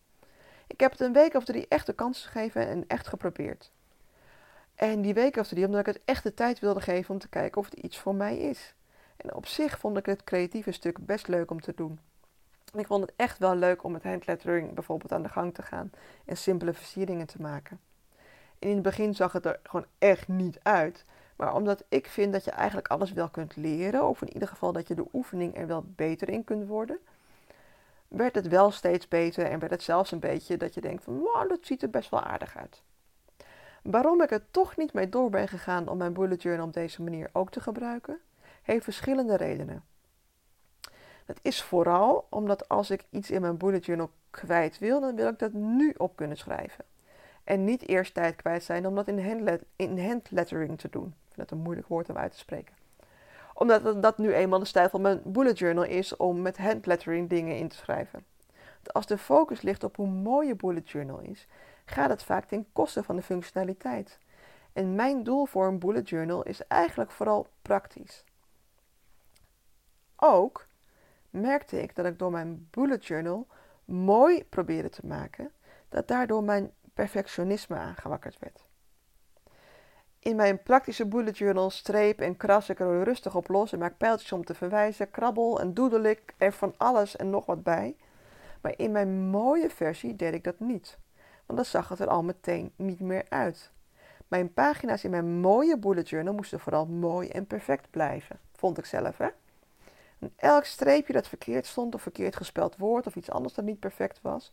Ik 0.68 0.80
heb 0.80 0.92
het 0.92 1.00
een 1.00 1.14
week 1.14 1.34
of 1.34 1.46
drie 1.46 1.68
echt 1.68 1.86
de 1.86 1.94
kans 1.94 2.26
gegeven 2.26 2.68
en 2.68 2.84
echt 2.88 3.08
geprobeerd. 3.08 3.72
En 4.76 5.02
die 5.02 5.14
week 5.14 5.36
of 5.36 5.48
drie 5.48 5.66
omdat 5.66 5.80
ik 5.80 5.86
het 5.86 6.00
echt 6.06 6.24
de 6.24 6.34
tijd 6.34 6.60
wilde 6.60 6.82
geven 6.82 7.14
om 7.14 7.20
te 7.20 7.30
kijken 7.30 7.62
of 7.62 7.70
het 7.70 7.80
iets 7.80 7.98
voor 7.98 8.16
mij 8.16 8.38
is. 8.38 8.74
En 9.18 9.34
op 9.34 9.46
zich 9.46 9.80
vond 9.80 9.98
ik 9.98 10.06
het 10.06 10.24
creatieve 10.24 10.72
stuk 10.72 11.06
best 11.06 11.28
leuk 11.28 11.52
om 11.52 11.62
te 11.62 11.74
doen. 11.76 12.00
ik 12.74 12.88
vond 12.88 13.02
het 13.02 13.14
echt 13.16 13.38
wel 13.38 13.56
leuk 13.56 13.84
om 13.84 13.92
met 13.92 14.04
handlettering 14.04 14.74
bijvoorbeeld 14.74 15.12
aan 15.12 15.24
de 15.24 15.30
gang 15.30 15.54
te 15.54 15.62
gaan 15.62 15.92
en 16.26 16.38
simpele 16.38 16.74
versieringen 16.74 17.28
te 17.28 17.42
maken. 17.42 17.80
in 18.60 18.74
het 18.74 18.82
begin 18.82 19.16
zag 19.16 19.32
het 19.32 19.46
er 19.46 19.60
gewoon 19.64 19.86
echt 19.98 20.28
niet 20.28 20.60
uit. 20.64 21.06
Maar 21.40 21.56
omdat 21.56 21.84
ik 21.90 22.08
vind 22.08 22.34
dat 22.34 22.44
je 22.44 22.52
eigenlijk 22.52 22.88
alles 22.88 23.12
wel 23.12 23.30
kunt 23.30 23.56
leren, 23.56 24.08
of 24.08 24.22
in 24.22 24.34
ieder 24.34 24.48
geval 24.48 24.72
dat 24.72 24.88
je 24.88 24.96
de 24.96 25.06
oefening 25.14 25.58
er 25.58 25.68
wel 25.68 25.84
beter 25.96 26.30
in 26.30 26.44
kunt 26.44 26.68
worden, 26.68 27.00
werd 28.08 28.36
het 28.36 28.48
wel 28.48 28.72
steeds 28.72 29.08
beter 29.08 29.46
en 29.46 29.60
werd 29.60 29.72
het 29.72 29.84
zelfs 29.84 30.12
een 30.12 30.20
beetje 30.20 30.58
dat 30.58 30.74
je 30.74 30.82
denkt 30.82 31.04
van, 31.04 31.20
wow, 31.20 31.50
dat 31.50 31.60
ziet 31.62 31.82
er 31.82 31.90
best 31.90 32.10
wel 32.10 32.22
aardig 32.22 32.58
uit. 32.58 32.82
Waarom 33.84 34.22
ik 34.22 34.32
er 34.32 34.52
toch 34.52 34.78
niet 34.78 34.94
mee 34.94 35.10
door 35.10 35.30
ben 35.30 35.48
gegaan 35.48 35.88
om 35.88 35.98
mijn 35.98 36.14
bullet 36.14 36.42
journal 36.42 36.66
op 36.66 36.74
deze 36.74 37.02
manier 37.02 37.30
ook 37.34 37.52
te 37.52 37.60
gebruiken, 37.60 38.20
heeft 38.62 38.84
verschillende 38.84 39.36
redenen. 39.36 39.84
Dat 41.26 41.40
is 41.42 41.64
vooral 41.64 42.28
omdat 42.30 42.70
als 42.70 42.90
ik 42.90 43.06
iets 43.10 43.32
in 43.32 43.42
mijn 43.42 43.58
bullet 43.58 43.86
journal 43.86 44.10
kwijt 44.30 44.80
wil, 44.80 45.00
dan 45.02 45.16
wil 45.16 45.28
ik 45.28 45.40
dat 45.40 45.54
nu 45.54 45.94
op 45.98 46.16
kunnen 46.16 46.38
schrijven. 46.38 46.86
En 47.44 47.64
niet 47.64 47.88
eerst 47.88 48.14
tijd 48.14 48.36
kwijt 48.36 48.64
zijn 48.64 48.88
om 48.88 48.96
dat 48.96 49.08
in, 49.08 49.20
in 49.76 50.00
handlettering 50.00 50.80
te 50.80 50.90
doen. 50.90 51.14
Dat 51.40 51.52
een 51.52 51.58
moeilijk 51.58 51.88
woord 51.88 52.10
om 52.10 52.18
uit 52.18 52.32
te 52.32 52.38
spreken. 52.38 52.76
Omdat 53.54 54.02
dat 54.02 54.18
nu 54.18 54.34
eenmaal 54.34 54.60
de 54.60 54.66
stijl 54.66 54.90
van 54.90 55.02
mijn 55.02 55.22
bullet 55.24 55.60
journal 55.60 55.84
is 55.84 56.18
om 56.18 56.42
met 56.42 56.58
handlettering 56.58 57.30
dingen 57.30 57.58
in 57.58 57.68
te 57.68 57.76
schrijven. 57.76 58.26
als 58.84 59.06
de 59.06 59.18
focus 59.18 59.62
ligt 59.62 59.84
op 59.84 59.96
hoe 59.96 60.08
mooi 60.08 60.48
je 60.48 60.56
bullet 60.56 60.90
journal 60.90 61.20
is, 61.20 61.48
gaat 61.86 62.10
het 62.10 62.24
vaak 62.24 62.46
ten 62.46 62.66
koste 62.74 63.04
van 63.04 63.16
de 63.16 63.22
functionaliteit. 63.22 64.20
En 64.74 64.96
mijn 64.96 65.24
doel 65.24 65.46
voor 65.46 65.68
een 65.68 65.80
bullet 65.80 66.10
journal 66.10 66.44
is 66.44 66.68
eigenlijk 66.68 67.12
vooral 67.12 67.48
praktisch. 67.62 68.24
Ook 70.16 70.68
merkte 71.30 71.82
ik 71.82 71.96
dat 71.96 72.06
ik 72.06 72.20
door 72.20 72.32
mijn 72.32 72.68
bullet 72.70 73.06
journal 73.06 73.48
mooi 73.86 74.46
probeerde 74.46 74.90
te 74.90 75.06
maken, 75.06 75.52
dat 75.90 76.08
daardoor 76.08 76.44
mijn 76.44 76.72
perfectionisme 76.94 77.76
aangewakkerd 77.76 78.40
werd. 78.40 78.69
In 80.20 80.36
mijn 80.36 80.64
praktische 80.64 81.06
bullet 81.06 81.38
journal 81.38 81.70
streep 81.70 82.20
en 82.20 82.38
kras 82.38 82.70
ik 82.70 82.80
er 82.80 83.04
rustig 83.04 83.36
op 83.36 83.48
los 83.48 83.72
en 83.72 83.80
maak 83.80 83.98
pijltjes 83.98 84.32
om 84.32 84.46
te 84.46 84.54
verwijzen, 84.54 85.12
krabbel 85.12 85.60
en 85.60 85.74
doedel 85.74 86.04
ik 86.04 86.34
er 86.38 86.54
van 86.54 86.74
alles 86.78 87.16
en 87.16 87.30
nog 87.30 87.46
wat 87.46 87.64
bij. 87.64 87.96
Maar 88.62 88.74
in 88.78 88.92
mijn 88.92 89.30
mooie 89.30 89.70
versie 89.70 90.16
deed 90.16 90.34
ik 90.34 90.44
dat 90.44 90.60
niet, 90.60 90.98
want 91.46 91.60
dan 91.60 91.66
zag 91.66 91.90
het 91.90 92.00
er 92.00 92.08
al 92.08 92.24
meteen 92.24 92.72
niet 92.76 93.00
meer 93.00 93.26
uit. 93.30 93.72
Mijn 94.28 94.54
pagina's 94.54 95.04
in 95.04 95.12
mijn 95.12 95.40
mooie 95.40 95.78
bullet 95.78 96.10
journal 96.10 96.34
moesten 96.34 96.60
vooral 96.60 96.86
mooi 96.86 97.30
en 97.30 97.48
perfect 97.48 97.90
blijven, 97.90 98.40
vond 98.56 98.78
ik 98.78 98.86
zelf 98.86 99.18
hè. 99.18 99.28
En 100.20 100.34
elk 100.36 100.66
streepje 100.66 101.14
dat 101.14 101.28
verkeerd 101.28 101.66
stond 101.66 101.96
of 101.96 102.02
verkeerd 102.02 102.36
gespeld 102.36 102.78
woord 102.78 103.08
of 103.08 103.16
iets 103.16 103.32
anders 103.32 103.54
dat 103.54 103.66
niet 103.66 103.80
perfect 103.80 104.22
was, 104.22 104.52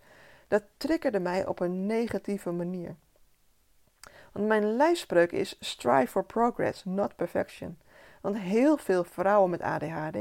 dat 0.49 0.63
triggerde 0.77 1.21
mij 1.21 1.47
op 1.47 1.61
een 1.61 1.87
negatieve 1.87 2.51
manier. 2.51 2.95
Mijn 4.39 4.77
lijfspreuk 4.77 5.33
is 5.33 5.57
strive 5.61 6.07
for 6.07 6.25
progress, 6.25 6.85
not 6.85 7.17
perfection. 7.17 7.79
Want 8.21 8.39
heel 8.39 8.77
veel 8.77 9.05
vrouwen 9.05 9.51
met 9.51 9.63
ADHD, 9.63 10.17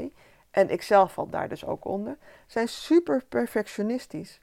en 0.50 0.70
ik 0.70 0.82
zelf 0.82 1.12
val 1.12 1.28
daar 1.28 1.48
dus 1.48 1.64
ook 1.64 1.84
onder, 1.84 2.18
zijn 2.46 2.68
super 2.68 3.24
perfectionistisch. 3.28 4.40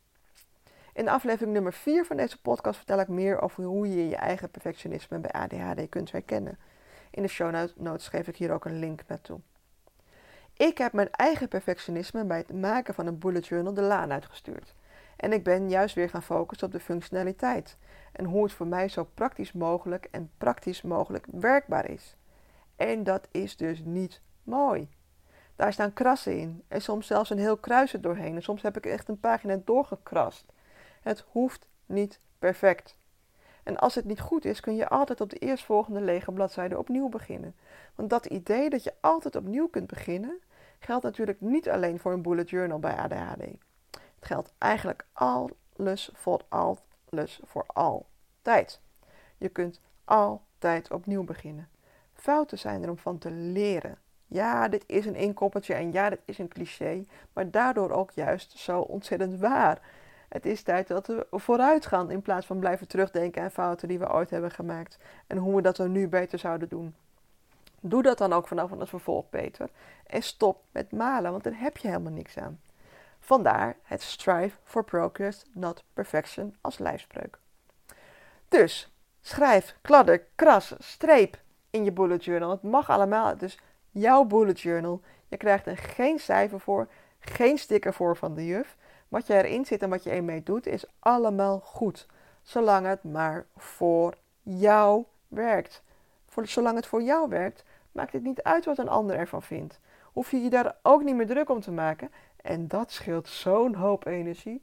In 0.94 1.10
aflevering 1.10 1.53
nummer 1.53 1.74
4 1.74 2.06
van 2.06 2.18
deze 2.18 2.42
podcast 2.42 2.77
vertel 2.77 3.00
ik 3.00 3.08
meer 3.08 3.42
over 3.42 3.63
hoe 3.63 3.89
je 3.89 4.08
je 4.08 4.15
eigen 4.15 4.50
perfectionisme 4.50 5.20
bij 5.20 5.32
ADHD 5.32 5.89
kunt 5.89 6.12
herkennen. 6.12 6.58
In 7.12 7.22
de 7.22 7.27
show 7.27 7.70
notes 7.75 8.08
geef 8.08 8.27
ik 8.27 8.36
hier 8.36 8.51
ook 8.51 8.65
een 8.65 8.80
link 8.80 9.01
naartoe. 9.08 9.39
Ik 10.58 10.77
heb 10.77 10.94
mijn 10.94 11.12
eigen 11.12 11.48
perfectionisme 11.48 12.25
bij 12.25 12.38
het 12.38 12.53
maken 12.53 12.94
van 12.94 13.08
een 13.08 13.20
bullet 13.20 13.48
journal 13.48 13.74
de 13.74 13.82
laan 13.82 14.12
uitgestuurd. 14.12 14.74
En 15.15 15.34
ik 15.34 15.44
ben 15.44 15.70
juist 15.70 15.96
weer 15.96 16.10
gaan 16.10 16.24
focussen 16.24 16.68
op 16.68 16.74
de 16.74 16.80
functionaliteit 16.80 17.77
en 18.13 18.25
hoe 18.25 18.43
het 18.43 18.53
voor 18.53 18.67
mij 18.67 18.88
zo 18.88 19.08
praktisch 19.13 19.51
mogelijk 19.51 20.08
en 20.12 20.32
praktisch 20.38 20.82
mogelijk 20.82 21.25
werkbaar 21.32 21.89
is. 21.89 22.15
En 22.75 23.03
dat 23.03 23.27
is 23.32 23.58
dus 23.58 23.82
niet 23.84 24.22
mooi. 24.43 24.89
Daar 25.55 25.74
staan 25.74 25.93
krassen 25.93 26.38
in 26.38 26.63
en 26.67 26.82
soms 26.82 27.08
zelfs 27.08 27.29
een 27.29 27.38
heel 27.38 27.58
kruis 27.58 27.91
doorheen. 27.91 28.36
En 28.36 28.43
soms 28.43 28.62
heb 28.62 28.77
ik 28.77 28.86
echt 28.86 29.10
een 29.10 29.20
pagina 29.20 29.60
doorgekrast. 29.65 30.46
Het 31.01 31.25
hoeft 31.32 31.67
niet 31.86 32.20
perfect. 32.39 32.98
En 33.63 33.77
als 33.77 33.96
het 33.96 34.05
niet 34.05 34.20
goed 34.20 34.46
is, 34.46 34.60
kun 34.60 34.75
je 34.75 34.89
altijd 34.89 35.22
op 35.22 35.29
de 35.29 35.38
eerstvolgende 35.38 36.01
lege 36.01 36.32
bladzijde 36.32 36.77
opnieuw 36.77 37.10
beginnen. 37.10 37.55
Want 37.96 38.10
dat 38.10 38.25
idee 38.25 38.70
dat 38.70 38.84
je 38.84 38.93
altijd 39.00 39.36
opnieuw 39.36 39.67
kunt 39.67 39.88
beginnen, 39.88 40.39
geldt 40.79 41.03
natuurlijk 41.03 41.41
niet 41.41 41.70
alleen 41.70 42.00
voor 42.00 42.13
een 42.13 42.22
bullet 42.22 42.50
journal 42.50 42.79
bij 42.79 42.96
ADHD. 42.96 43.41
Het 43.91 44.32
geldt 44.32 44.53
eigenlijk 44.58 45.05
alles 45.13 46.10
voor 46.13 46.41
alles 47.13 47.39
voor 47.43 47.65
altijd. 47.67 48.79
Je 49.38 49.50
kunt 49.50 49.82
altijd 50.05 50.91
opnieuw 50.91 51.24
beginnen. 51.24 51.70
Fouten 52.13 52.60
zijn 52.60 52.84
er 52.84 52.89
om 52.89 52.98
van 52.98 53.17
te 53.17 53.32
leren. 53.32 53.98
Ja, 54.27 54.67
dit 54.67 54.84
is 54.88 55.05
een 55.05 55.15
inkoppertje 55.15 55.74
en 55.74 55.91
ja, 55.91 56.10
dit 56.10 56.22
is 56.25 56.38
een 56.38 56.48
cliché, 56.48 57.05
maar 57.34 57.51
daardoor 57.51 57.91
ook 57.91 58.12
juist 58.12 58.58
zo 58.58 58.79
ontzettend 58.79 59.39
waar. 59.39 59.82
Het 60.29 60.46
is 60.46 60.62
tijd 60.62 60.88
dat 60.88 61.08
we 61.08 61.27
vooruit 61.32 61.86
gaan 61.86 62.12
in 62.12 62.22
plaats 62.22 62.46
van 62.46 62.60
blijven 62.60 62.88
terugdenken 62.88 63.43
aan 63.43 63.51
fouten 63.51 63.88
die 63.88 64.00
we 64.00 64.13
ooit 64.13 64.29
hebben 64.29 64.51
gemaakt 64.51 64.98
en 65.27 65.38
hoe 65.38 65.55
we 65.55 65.62
dat 65.62 65.75
dan 65.75 65.91
nu 65.91 66.08
beter 66.08 66.39
zouden 66.39 66.70
doen. 66.70 66.96
Doe 67.79 68.01
dat 68.01 68.17
dan 68.17 68.34
ook 68.34 68.48
vanaf 68.48 68.70
het 68.70 68.89
vervolg 68.89 69.29
beter 69.29 69.70
en 70.08 70.24
stop 70.24 70.63
met 70.72 70.91
malen, 70.91 71.32
want 71.32 71.43
daar 71.43 71.60
heb 71.60 71.77
je 71.77 71.88
helemaal 71.88 72.12
niks 72.12 72.38
aan. 72.38 72.60
Vandaar 73.25 73.75
het 73.84 74.01
strive 74.01 74.58
for 74.63 74.84
progress, 74.84 75.46
not 75.53 75.84
perfection 75.94 76.56
als 76.62 76.77
lijfspreuk. 76.77 77.39
Dus 78.48 78.92
schrijf, 79.22 79.75
kladder, 79.82 80.25
kras, 80.36 80.74
streep 80.80 81.42
in 81.70 81.84
je 81.84 81.92
bullet 81.92 82.25
journal. 82.25 82.50
Het 82.50 82.63
mag 82.63 82.89
allemaal. 82.89 83.36
Is 83.39 83.60
jouw 83.89 84.24
bullet 84.24 84.60
journal. 84.60 85.01
Je 85.27 85.38
krijgt 85.38 85.65
er 85.65 85.77
geen 85.77 86.20
cijfer 86.20 86.60
voor, 86.60 86.88
geen 87.20 87.58
sticker 87.58 87.94
voor 87.94 88.18
van 88.18 88.34
de 88.34 88.46
juf. 88.46 88.77
Wat 89.08 89.27
je 89.27 89.34
erin 89.34 89.65
zit 89.65 89.82
en 89.82 89.89
wat 89.89 90.03
je 90.03 90.10
ermee 90.10 90.44
doet, 90.44 90.68
is 90.68 90.86
allemaal 91.00 91.60
goed. 91.60 92.08
Zolang 92.42 92.86
het 92.86 93.03
maar 93.03 93.46
voor 93.58 94.15
jou 94.42 95.03
werkt. 95.27 95.84
Voor, 96.27 96.48
zolang 96.48 96.75
het 96.75 96.86
voor 96.86 97.01
jou 97.01 97.30
werkt, 97.30 97.63
maakt 97.92 98.13
het 98.13 98.24
niet 98.24 98.44
uit 98.44 98.65
wat 98.65 98.77
een 98.77 98.89
ander 98.89 99.15
ervan 99.15 99.44
vindt. 99.44 99.80
Hoef 100.03 100.32
je 100.32 100.38
je 100.38 100.50
daar 100.50 100.75
ook 100.82 101.03
niet 101.03 101.15
meer 101.15 101.27
druk 101.27 101.50
om 101.50 101.62
te 101.62 101.72
maken. 101.72 102.12
En 102.44 102.68
dat 102.68 102.92
scheelt 102.92 103.28
zo'n 103.28 103.76
hoop 103.76 104.06
energie. 104.06 104.62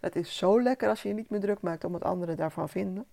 Het 0.00 0.16
is 0.16 0.36
zo 0.36 0.62
lekker 0.62 0.88
als 0.88 1.02
je 1.02 1.08
je 1.08 1.14
niet 1.14 1.30
meer 1.30 1.40
druk 1.40 1.60
maakt 1.60 1.84
om 1.84 1.92
wat 1.92 2.04
anderen 2.04 2.36
daarvan 2.36 2.68
vinden. 2.68 3.06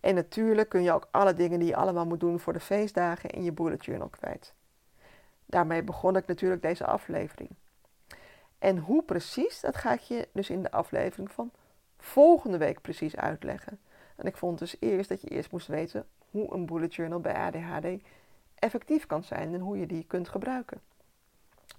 En 0.00 0.14
natuurlijk 0.14 0.68
kun 0.68 0.82
je 0.82 0.92
ook 0.92 1.08
alle 1.10 1.34
dingen 1.34 1.58
die 1.58 1.68
je 1.68 1.76
allemaal 1.76 2.06
moet 2.06 2.20
doen 2.20 2.40
voor 2.40 2.52
de 2.52 2.60
feestdagen 2.60 3.30
in 3.30 3.42
je 3.42 3.52
bullet 3.52 3.84
journal 3.84 4.08
kwijt. 4.08 4.54
Daarmee 5.46 5.82
begon 5.82 6.16
ik 6.16 6.26
natuurlijk 6.26 6.62
deze 6.62 6.86
aflevering. 6.86 7.50
En 8.58 8.78
hoe 8.78 9.02
precies, 9.02 9.60
dat 9.60 9.76
ga 9.76 9.92
ik 9.92 10.00
je 10.00 10.28
dus 10.32 10.50
in 10.50 10.62
de 10.62 10.70
aflevering 10.70 11.30
van 11.30 11.50
volgende 11.98 12.58
week 12.58 12.80
precies 12.80 13.16
uitleggen. 13.16 13.80
En 14.16 14.26
ik 14.26 14.36
vond 14.36 14.58
dus 14.58 14.76
eerst 14.80 15.08
dat 15.08 15.20
je 15.20 15.28
eerst 15.28 15.50
moest 15.50 15.66
weten 15.66 16.06
hoe 16.30 16.54
een 16.54 16.66
bullet 16.66 16.94
journal 16.94 17.20
bij 17.20 17.34
ADHD 17.34 18.02
effectief 18.54 19.06
kan 19.06 19.22
zijn 19.22 19.54
en 19.54 19.60
hoe 19.60 19.78
je 19.78 19.86
die 19.86 20.04
kunt 20.04 20.28
gebruiken. 20.28 20.80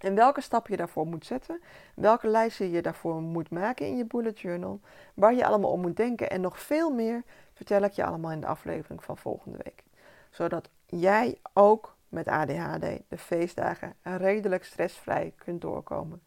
En 0.02 0.16
welke 0.16 0.42
stap 0.42 0.68
je 0.68 0.78
daarvoor 0.78 1.08
moet 1.08 1.26
zetten, 1.26 1.62
welke 1.96 2.28
lijsten 2.28 2.70
je 2.70 2.82
daarvoor 2.82 3.22
moet 3.22 3.50
maken 3.50 3.86
in 3.86 3.98
je 3.98 4.06
bullet 4.06 4.40
journal, 4.40 4.80
waar 5.14 5.34
je 5.34 5.46
allemaal 5.46 5.72
om 5.72 5.82
moet 5.82 5.98
denken 5.98 6.30
en 6.30 6.42
nog 6.42 6.60
veel 6.60 6.90
meer 6.90 7.24
vertel 7.54 7.82
ik 7.82 7.92
je 7.92 8.06
allemaal 8.06 8.32
in 8.32 8.42
de 8.42 8.48
aflevering 8.48 9.04
van 9.04 9.18
volgende 9.18 9.58
week. 9.64 9.84
Zodat 10.30 10.70
jij 10.86 11.38
ook 11.54 11.96
met 12.10 12.28
ADHD 12.28 12.82
de 13.08 13.18
feestdagen 13.18 13.94
redelijk 14.04 14.64
stressvrij 14.64 15.34
kunt 15.38 15.62
doorkomen. 15.62 16.22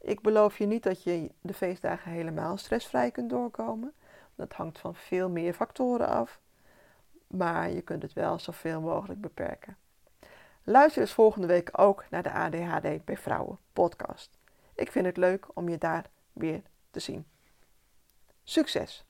Ik 0.00 0.20
beloof 0.20 0.58
je 0.58 0.66
niet 0.66 0.82
dat 0.82 1.02
je 1.02 1.30
de 1.40 1.54
feestdagen 1.54 2.10
helemaal 2.12 2.56
stressvrij 2.56 3.10
kunt 3.10 3.30
doorkomen. 3.30 3.92
Dat 4.34 4.52
hangt 4.52 4.78
van 4.78 4.94
veel 4.94 5.28
meer 5.28 5.52
factoren 5.52 6.08
af. 6.08 6.40
Maar 7.26 7.70
je 7.70 7.80
kunt 7.80 8.02
het 8.02 8.12
wel 8.12 8.38
zoveel 8.38 8.80
mogelijk 8.80 9.20
beperken. 9.20 9.76
Luister 10.68 11.02
dus 11.02 11.12
volgende 11.12 11.46
week 11.46 11.70
ook 11.72 12.04
naar 12.10 12.22
de 12.22 12.32
ADHD 12.32 13.04
bij 13.04 13.16
Vrouwen 13.16 13.58
podcast. 13.72 14.38
Ik 14.74 14.92
vind 14.92 15.06
het 15.06 15.16
leuk 15.16 15.46
om 15.54 15.68
je 15.68 15.78
daar 15.78 16.04
weer 16.32 16.62
te 16.90 17.00
zien. 17.00 17.26
Succes! 18.44 19.07